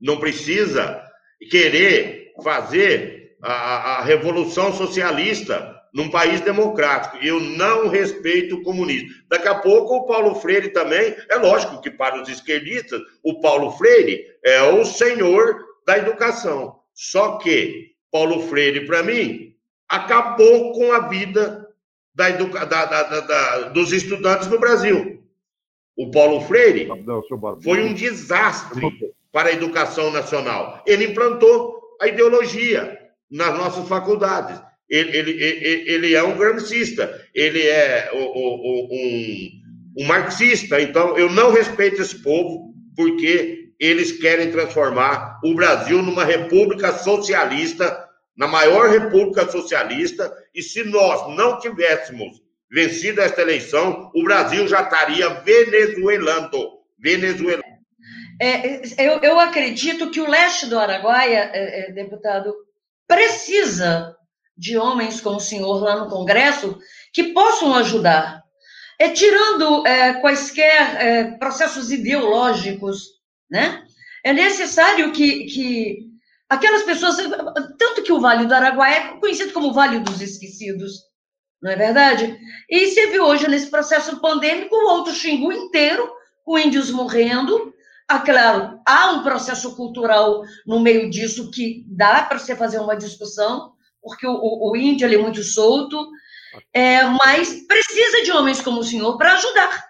Não 0.00 0.18
precisa 0.18 1.02
querer 1.50 2.32
fazer 2.42 3.36
a, 3.42 3.98
a 3.98 4.02
revolução 4.02 4.72
socialista 4.72 5.74
num 5.92 6.10
país 6.10 6.40
democrático. 6.40 7.16
Eu 7.24 7.40
não 7.40 7.88
respeito 7.88 8.56
o 8.56 8.62
comunismo. 8.62 9.08
Daqui 9.28 9.48
a 9.48 9.54
pouco 9.54 9.96
o 9.96 10.06
Paulo 10.06 10.34
Freire 10.36 10.70
também, 10.70 11.14
é 11.30 11.36
lógico 11.36 11.80
que 11.80 11.90
para 11.90 12.20
os 12.20 12.28
esquerdistas, 12.28 13.00
o 13.22 13.40
Paulo 13.40 13.72
Freire 13.72 14.24
é 14.44 14.62
o 14.62 14.84
senhor 14.84 15.64
da 15.86 15.98
educação. 15.98 16.80
Só 16.92 17.38
que 17.38 17.93
Paulo 18.14 18.46
Freire, 18.46 18.86
para 18.86 19.02
mim, 19.02 19.56
acabou 19.88 20.70
com 20.70 20.92
a 20.92 21.08
vida 21.08 21.68
da 22.14 22.30
educa... 22.30 22.64
da, 22.64 22.84
da, 22.84 23.20
da, 23.20 23.58
dos 23.70 23.92
estudantes 23.92 24.46
no 24.46 24.60
Brasil. 24.60 25.20
O 25.96 26.12
Paulo 26.12 26.40
Freire 26.42 26.86
foi 27.60 27.82
um 27.82 27.92
desastre 27.92 28.86
para 29.32 29.48
a 29.48 29.52
educação 29.52 30.12
nacional. 30.12 30.80
Ele 30.86 31.06
implantou 31.06 31.96
a 32.00 32.06
ideologia 32.06 32.96
nas 33.28 33.58
nossas 33.58 33.88
faculdades. 33.88 34.62
Ele, 34.88 35.16
ele, 35.16 35.32
ele, 35.90 36.14
é 36.14 36.22
um 36.22 36.38
gramscista, 36.38 37.20
ele 37.34 37.62
é 37.66 38.12
um, 38.14 39.48
um 39.98 40.06
marxista. 40.06 40.80
Então, 40.80 41.18
eu 41.18 41.28
não 41.32 41.50
respeito 41.50 42.00
esse 42.00 42.22
povo, 42.22 42.72
porque 42.94 43.72
eles 43.80 44.12
querem 44.12 44.52
transformar 44.52 45.40
o 45.42 45.52
Brasil 45.52 46.00
numa 46.00 46.24
república 46.24 46.92
socialista 46.92 48.03
na 48.36 48.46
maior 48.46 48.90
república 48.90 49.50
socialista, 49.50 50.32
e 50.54 50.62
se 50.62 50.82
nós 50.84 51.34
não 51.36 51.58
tivéssemos 51.58 52.42
vencido 52.70 53.20
esta 53.20 53.40
eleição, 53.40 54.10
o 54.14 54.24
Brasil 54.24 54.66
já 54.66 54.82
estaria 54.82 55.28
venezuelando. 55.28 56.80
Venezuelando. 56.98 57.62
É, 58.40 58.80
eu, 58.98 59.20
eu, 59.20 59.38
acredito 59.38 60.10
que 60.10 60.20
o 60.20 60.28
leste 60.28 60.66
do 60.66 60.78
Araguaia, 60.78 61.50
é, 61.52 61.90
é, 61.90 61.92
deputado, 61.92 62.52
precisa 63.06 64.16
de 64.56 64.76
homens 64.76 65.20
como 65.20 65.36
o 65.36 65.40
senhor 65.40 65.82
lá 65.82 65.96
no 65.96 66.10
Congresso 66.10 66.78
que 67.12 67.32
possam 67.32 67.74
ajudar. 67.74 68.42
É, 68.98 69.08
tirando 69.10 69.86
é, 69.86 70.14
quaisquer 70.14 70.96
é, 71.00 71.24
processos 71.38 71.90
ideológicos, 71.92 73.04
né? 73.50 73.84
É 74.22 74.32
necessário 74.32 75.12
que, 75.12 75.44
que 75.46 76.13
aquelas 76.48 76.82
pessoas. 76.82 77.16
Tanto 77.78 78.02
que 78.02 78.12
o 78.12 78.20
Vale 78.20 78.46
do 78.46 78.54
Araguaia 78.54 78.96
é 78.96 79.18
conhecido 79.18 79.52
como 79.52 79.72
Vale 79.72 80.00
dos 80.00 80.20
Esquecidos, 80.20 81.02
não 81.62 81.70
é 81.70 81.76
verdade? 81.76 82.38
E 82.68 82.86
você 82.86 83.06
viu 83.08 83.24
hoje, 83.24 83.48
nesse 83.48 83.70
processo 83.70 84.20
pandêmico, 84.20 84.74
o 84.76 84.88
Alto 84.88 85.10
Xingu 85.10 85.52
inteiro, 85.52 86.10
com 86.44 86.58
índios 86.58 86.90
morrendo. 86.90 87.72
Ah, 88.06 88.18
claro, 88.18 88.80
há 88.86 89.12
um 89.12 89.22
processo 89.22 89.74
cultural 89.74 90.42
no 90.66 90.80
meio 90.80 91.08
disso 91.08 91.50
que 91.50 91.84
dá 91.88 92.22
para 92.22 92.38
você 92.38 92.54
fazer 92.54 92.78
uma 92.78 92.96
discussão, 92.96 93.72
porque 94.02 94.26
o, 94.26 94.34
o, 94.34 94.72
o 94.72 94.76
índio 94.76 95.12
é 95.12 95.16
muito 95.16 95.42
solto, 95.42 96.06
é, 96.72 97.02
mas 97.04 97.66
precisa 97.66 98.22
de 98.22 98.32
homens 98.32 98.60
como 98.60 98.80
o 98.80 98.84
senhor 98.84 99.16
para 99.16 99.32
ajudar. 99.32 99.84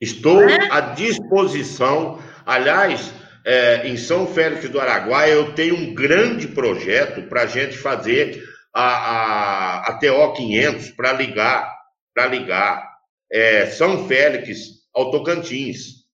Estou 0.00 0.44
né? 0.44 0.68
à 0.70 0.80
disposição. 0.80 2.18
Aliás, 2.44 3.12
é, 3.44 3.86
em 3.86 3.96
São 3.96 4.26
Félix 4.26 4.68
do 4.68 4.80
Araguaia, 4.80 5.32
eu 5.32 5.54
tenho 5.54 5.76
um 5.76 5.94
grande 5.94 6.48
projeto 6.48 7.22
para 7.28 7.42
a 7.42 7.46
gente 7.46 7.76
fazer 7.76 8.42
a, 8.72 8.84
a, 8.84 9.78
a 9.90 9.98
TO 9.98 10.32
500 10.32 10.90
para 10.90 11.12
ligar, 11.12 11.72
para 12.14 12.26
ligar 12.26 12.94
é, 13.30 13.66
São 13.66 14.08
Félix 14.08 14.84
ao 14.94 15.10
Tocantins. 15.10 16.04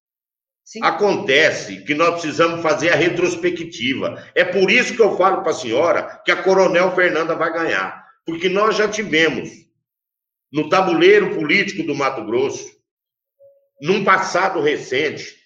Sim. 0.65 0.81
Acontece 0.85 1.83
que 1.85 1.95
nós 1.95 2.13
precisamos 2.13 2.63
fazer 2.63 2.91
a 2.91 2.97
retrospectiva. 2.97 4.25
É 4.35 4.45
por 4.45 4.71
isso 4.71 4.95
que 4.95 5.03
eu 5.03 5.17
falo 5.17 5.43
para 5.43 5.51
a 5.51 5.55
senhora 5.55 6.21
que 6.25 6.31
a 6.31 6.43
Coronel 6.43 6.95
Fernanda 6.95 7.35
vai 7.35 7.53
ganhar. 7.53 8.05
Porque 8.25 8.49
nós 8.49 8.77
já 8.77 8.89
tivemos, 8.89 9.51
no 10.53 10.69
tabuleiro 10.69 11.35
político 11.35 11.83
do 11.83 11.95
Mato 11.95 12.25
Grosso, 12.25 12.71
num 13.81 14.05
passado 14.05 14.61
recente, 14.61 15.40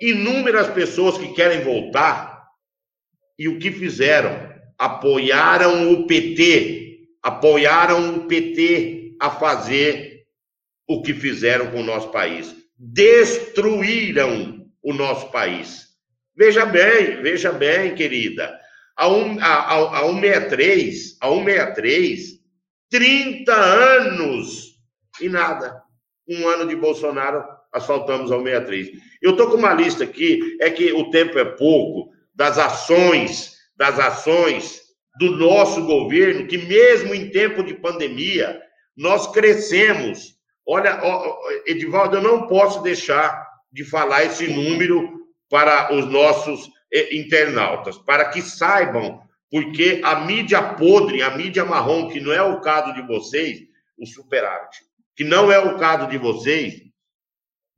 inúmeras 0.00 0.68
pessoas 0.68 1.18
que 1.18 1.32
querem 1.34 1.62
voltar 1.62 2.46
e 3.38 3.48
o 3.48 3.58
que 3.58 3.70
fizeram? 3.70 4.54
Apoiaram 4.78 5.92
o 5.92 6.06
PT, 6.06 7.08
apoiaram 7.22 8.16
o 8.16 8.26
PT 8.26 9.16
a 9.20 9.30
fazer 9.30 10.26
o 10.86 11.02
que 11.02 11.14
fizeram 11.14 11.70
com 11.70 11.80
o 11.80 11.84
nosso 11.84 12.10
país. 12.10 12.54
Destruíram 12.78 14.70
o 14.82 14.92
nosso 14.92 15.30
país. 15.30 15.86
Veja 16.36 16.66
bem, 16.66 17.22
veja 17.22 17.50
bem, 17.52 17.94
querida. 17.94 18.56
A, 18.94 19.08
um, 19.08 19.38
a, 19.40 19.46
a, 19.46 19.98
a 19.98 20.00
163, 20.02 21.16
a 21.20 21.28
163, 21.28 22.36
30 22.90 23.52
anos 23.54 24.76
e 25.20 25.28
nada. 25.28 25.82
Um 26.28 26.46
ano 26.48 26.68
de 26.68 26.76
Bolsonaro, 26.76 27.44
asfaltamos 27.76 28.32
a 28.32 28.36
163. 28.36 28.90
Eu 29.22 29.32
estou 29.32 29.50
com 29.50 29.56
uma 29.56 29.74
lista 29.74 30.04
aqui, 30.04 30.56
é 30.60 30.70
que 30.70 30.92
o 30.92 31.10
tempo 31.10 31.38
é 31.38 31.44
pouco, 31.44 32.10
das 32.34 32.58
ações, 32.58 33.56
das 33.76 33.98
ações 33.98 34.82
do 35.18 35.32
nosso 35.36 35.84
governo, 35.84 36.46
que 36.46 36.58
mesmo 36.58 37.14
em 37.14 37.30
tempo 37.30 37.62
de 37.62 37.74
pandemia, 37.74 38.60
nós 38.96 39.26
crescemos. 39.32 40.36
Olha, 40.66 41.00
Edivaldo, 41.66 42.16
eu 42.16 42.22
não 42.22 42.46
posso 42.46 42.82
deixar 42.82 43.46
de 43.72 43.84
falar 43.84 44.24
esse 44.24 44.48
número 44.48 45.26
para 45.48 45.94
os 45.94 46.06
nossos 46.06 46.68
eh, 46.92 47.16
internautas, 47.16 47.96
para 47.98 48.26
que 48.26 48.42
saibam, 48.42 49.20
porque 49.50 50.00
a 50.04 50.20
mídia 50.20 50.62
podre, 50.74 51.22
a 51.22 51.30
mídia 51.30 51.64
marrom, 51.64 52.08
que 52.08 52.20
não 52.20 52.32
é 52.32 52.42
o 52.42 52.60
caso 52.60 52.92
de 52.94 53.02
vocês, 53.02 53.60
o 53.96 54.06
superávit, 54.06 54.76
que 55.14 55.24
não 55.24 55.50
é 55.50 55.58
o 55.58 55.78
caso 55.78 56.08
de 56.08 56.18
vocês, 56.18 56.82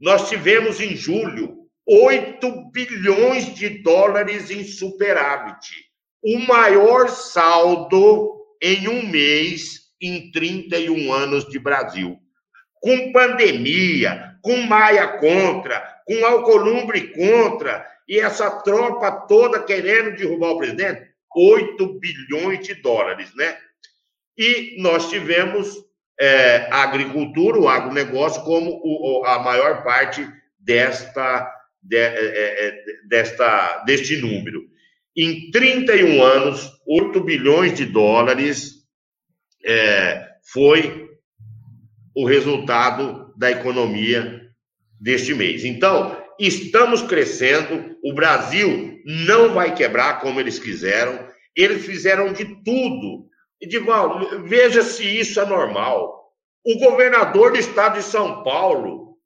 nós 0.00 0.28
tivemos 0.28 0.80
em 0.80 0.94
julho 0.94 1.58
8 1.87 2.70
bilhões 2.70 3.54
de 3.54 3.82
dólares 3.82 4.50
em 4.50 4.62
superávit, 4.62 5.74
o 6.22 6.38
maior 6.40 7.08
saldo 7.08 8.38
em 8.61 8.88
um 8.88 9.06
mês 9.08 9.88
em 10.00 10.30
31 10.30 11.12
anos 11.12 11.48
de 11.48 11.58
Brasil. 11.58 12.18
Com 12.80 13.11
pandemia, 13.11 14.37
com 14.42 14.58
Maia 14.58 15.18
contra, 15.18 15.80
com 16.06 16.26
Alcolumbre 16.26 17.12
contra, 17.12 17.87
e 18.06 18.18
essa 18.18 18.50
tropa 18.50 19.11
toda 19.26 19.62
querendo 19.62 20.16
derrubar 20.16 20.50
o 20.50 20.58
presidente, 20.58 21.08
8 21.34 21.98
bilhões 21.98 22.66
de 22.66 22.74
dólares, 22.74 23.34
né? 23.34 23.58
E 24.37 24.76
nós 24.80 25.08
tivemos 25.08 25.88
é, 26.20 26.68
a 26.70 26.83
agricultura, 26.83 27.59
o 27.59 27.68
agronegócio, 27.68 28.42
como 28.42 28.81
o, 28.83 29.24
a 29.24 29.38
maior 29.38 29.85
parte 29.85 30.26
desta, 30.59 31.48
de, 31.83 31.96
é, 31.96 32.14
é, 32.14 32.68
é 32.68 32.85
desta, 33.09 33.85
deste 33.85 34.16
número. 34.16 34.62
Em 35.16 35.50
31 35.50 36.22
anos, 36.22 36.70
8 36.87 37.20
bilhões 37.20 37.74
de 37.74 37.85
dólares 37.85 38.85
é, 39.64 40.28
foi 40.52 41.09
o 42.14 42.26
resultado 42.26 43.33
da 43.37 43.50
economia 43.50 44.42
deste 45.00 45.35
mês. 45.35 45.64
Então, 45.64 46.20
estamos 46.38 47.02
crescendo, 47.02 47.96
o 48.02 48.12
Brasil 48.12 48.98
não 49.04 49.54
vai 49.54 49.74
quebrar 49.74 50.20
como 50.20 50.40
eles 50.40 50.59
quiseram, 50.59 51.28
eles 51.54 51.85
fizeram 51.85 52.33
de 52.33 52.44
tudo 52.64 53.28
Edivaldo, 53.60 54.44
veja 54.44 54.82
se 54.82 55.04
isso 55.04 55.40
é 55.40 55.46
normal. 55.46 56.32
O 56.64 56.78
governador 56.78 57.52
do 57.52 57.58
estado 57.58 57.94
de 57.94 58.02
São 58.02 58.42
Paulo 58.42 59.16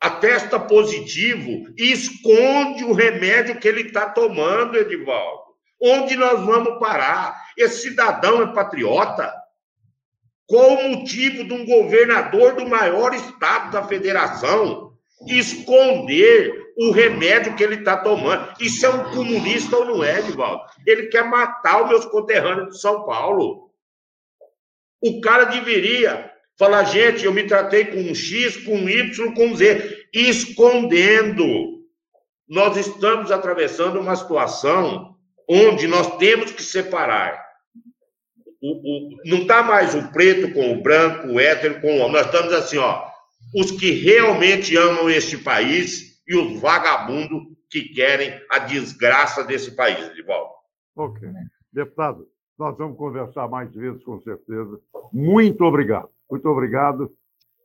atesta 0.00 0.58
positivo 0.58 1.72
e 1.76 1.92
esconde 1.92 2.84
o 2.84 2.92
remédio 2.92 3.58
que 3.58 3.68
ele 3.68 3.82
está 3.82 4.08
tomando, 4.08 4.78
Edivaldo. 4.78 5.40
Onde 5.82 6.16
nós 6.16 6.44
vamos 6.44 6.78
parar? 6.78 7.34
Esse 7.56 7.88
cidadão 7.88 8.42
é 8.42 8.52
patriota? 8.52 9.32
Qual 10.46 10.72
o 10.72 10.88
motivo 10.90 11.44
de 11.44 11.54
um 11.54 11.64
governador 11.64 12.54
do 12.54 12.68
maior 12.68 13.14
estado 13.14 13.70
da 13.70 13.86
federação 13.86 14.92
esconder 15.28 16.72
o 16.76 16.90
remédio 16.90 17.54
que 17.54 17.62
ele 17.62 17.76
está 17.76 17.96
tomando? 17.96 18.52
Isso 18.60 18.84
é 18.84 18.90
um 18.90 19.10
comunista 19.12 19.76
ou 19.76 19.84
não 19.84 20.04
é, 20.04 20.18
Edivaldo? 20.18 20.62
Ele 20.86 21.06
quer 21.06 21.24
matar 21.24 21.84
os 21.84 21.88
meus 21.88 22.04
conterrâneos 22.06 22.70
de 22.70 22.80
São 22.80 23.04
Paulo. 23.04 23.69
O 25.02 25.20
cara 25.20 25.44
deveria 25.44 26.30
falar, 26.58 26.84
gente, 26.84 27.24
eu 27.24 27.32
me 27.32 27.44
tratei 27.44 27.86
com 27.86 27.98
um 27.98 28.14
X, 28.14 28.56
com 28.58 28.76
um 28.76 28.88
Y, 28.88 29.34
com 29.34 29.46
um 29.46 29.56
Z, 29.56 30.08
escondendo. 30.12 31.80
Nós 32.48 32.76
estamos 32.76 33.30
atravessando 33.30 34.00
uma 34.00 34.14
situação 34.16 35.16
onde 35.48 35.86
nós 35.86 36.16
temos 36.18 36.52
que 36.52 36.62
separar. 36.62 37.42
O, 38.62 38.72
o, 38.72 39.16
não 39.24 39.38
está 39.38 39.62
mais 39.62 39.94
o 39.94 40.12
preto 40.12 40.52
com 40.52 40.72
o 40.72 40.82
branco, 40.82 41.28
o 41.28 41.40
hétero 41.40 41.80
com 41.80 41.96
o 41.96 41.98
homem. 42.00 42.12
Nós 42.12 42.26
estamos 42.26 42.52
assim, 42.52 42.76
ó, 42.76 43.08
os 43.54 43.70
que 43.70 43.90
realmente 43.92 44.76
amam 44.76 45.08
este 45.08 45.38
país 45.38 46.20
e 46.28 46.36
os 46.36 46.60
vagabundos 46.60 47.42
que 47.70 47.88
querem 47.94 48.38
a 48.50 48.58
desgraça 48.58 49.42
desse 49.44 49.74
país, 49.74 49.98
Edivaldo. 50.10 50.50
Ok. 50.96 51.28
Deputado, 51.72 52.28
nós 52.60 52.76
vamos 52.76 52.98
conversar 52.98 53.48
mais 53.48 53.74
vezes, 53.74 54.04
com 54.04 54.20
certeza. 54.20 54.78
Muito 55.10 55.64
obrigado. 55.64 56.10
Muito 56.30 56.46
obrigado. 56.46 57.10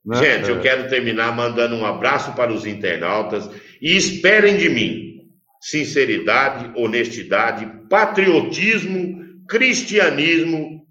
Né? 0.05 0.15
Gente, 0.15 0.49
eu 0.49 0.61
quero 0.61 0.89
terminar 0.89 1.35
mandando 1.35 1.75
um 1.75 1.85
abraço 1.85 2.33
para 2.33 2.53
os 2.53 2.65
internautas 2.65 3.49
e 3.81 3.97
esperem 3.97 4.55
de 4.55 4.69
mim 4.69 5.29
sinceridade, 5.59 6.71
honestidade, 6.79 7.69
patriotismo, 7.89 9.43
cristianismo 9.49 10.85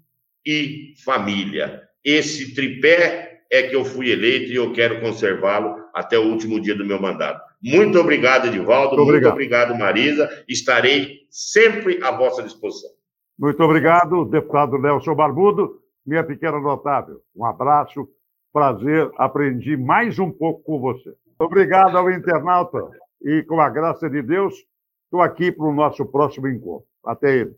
e 0.45 0.93
família. 1.03 1.81
Esse 2.03 2.53
tripé 2.53 3.39
é 3.51 3.63
que 3.63 3.75
eu 3.75 3.83
fui 3.83 4.11
eleito 4.11 4.51
e 4.51 4.55
eu 4.55 4.71
quero 4.71 5.01
conservá-lo 5.01 5.77
até 5.95 6.19
o 6.19 6.29
último 6.29 6.59
dia 6.59 6.75
do 6.75 6.85
meu 6.85 7.01
mandato. 7.01 7.41
Muito 7.63 7.99
obrigado, 7.99 8.47
Edivaldo. 8.47 8.97
Muito 8.97 9.01
obrigado. 9.01 9.33
muito 9.33 9.33
obrigado, 9.33 9.79
Marisa. 9.79 10.43
Estarei 10.47 11.21
sempre 11.31 12.03
à 12.03 12.11
vossa 12.11 12.43
disposição. 12.43 12.94
Muito 13.37 13.61
obrigado, 13.61 14.23
deputado 14.25 14.77
Nelson 14.77 15.13
Barbudo, 15.13 15.79
minha 16.05 16.23
pequena 16.23 16.59
notável. 16.59 17.19
Um 17.35 17.43
abraço, 17.43 18.07
prazer, 18.53 19.11
aprendi 19.17 19.75
mais 19.75 20.17
um 20.19 20.31
pouco 20.31 20.63
com 20.63 20.79
você. 20.79 21.13
Obrigado 21.37 21.97
ao 21.97 22.09
internauta 22.09 22.89
e, 23.21 23.43
com 23.43 23.59
a 23.59 23.69
graça 23.69 24.09
de 24.09 24.21
Deus, 24.21 24.55
estou 25.03 25.21
aqui 25.21 25.51
para 25.51 25.65
o 25.65 25.73
nosso 25.73 26.05
próximo 26.05 26.47
encontro. 26.47 26.87
Até 27.05 27.35
ele. 27.39 27.55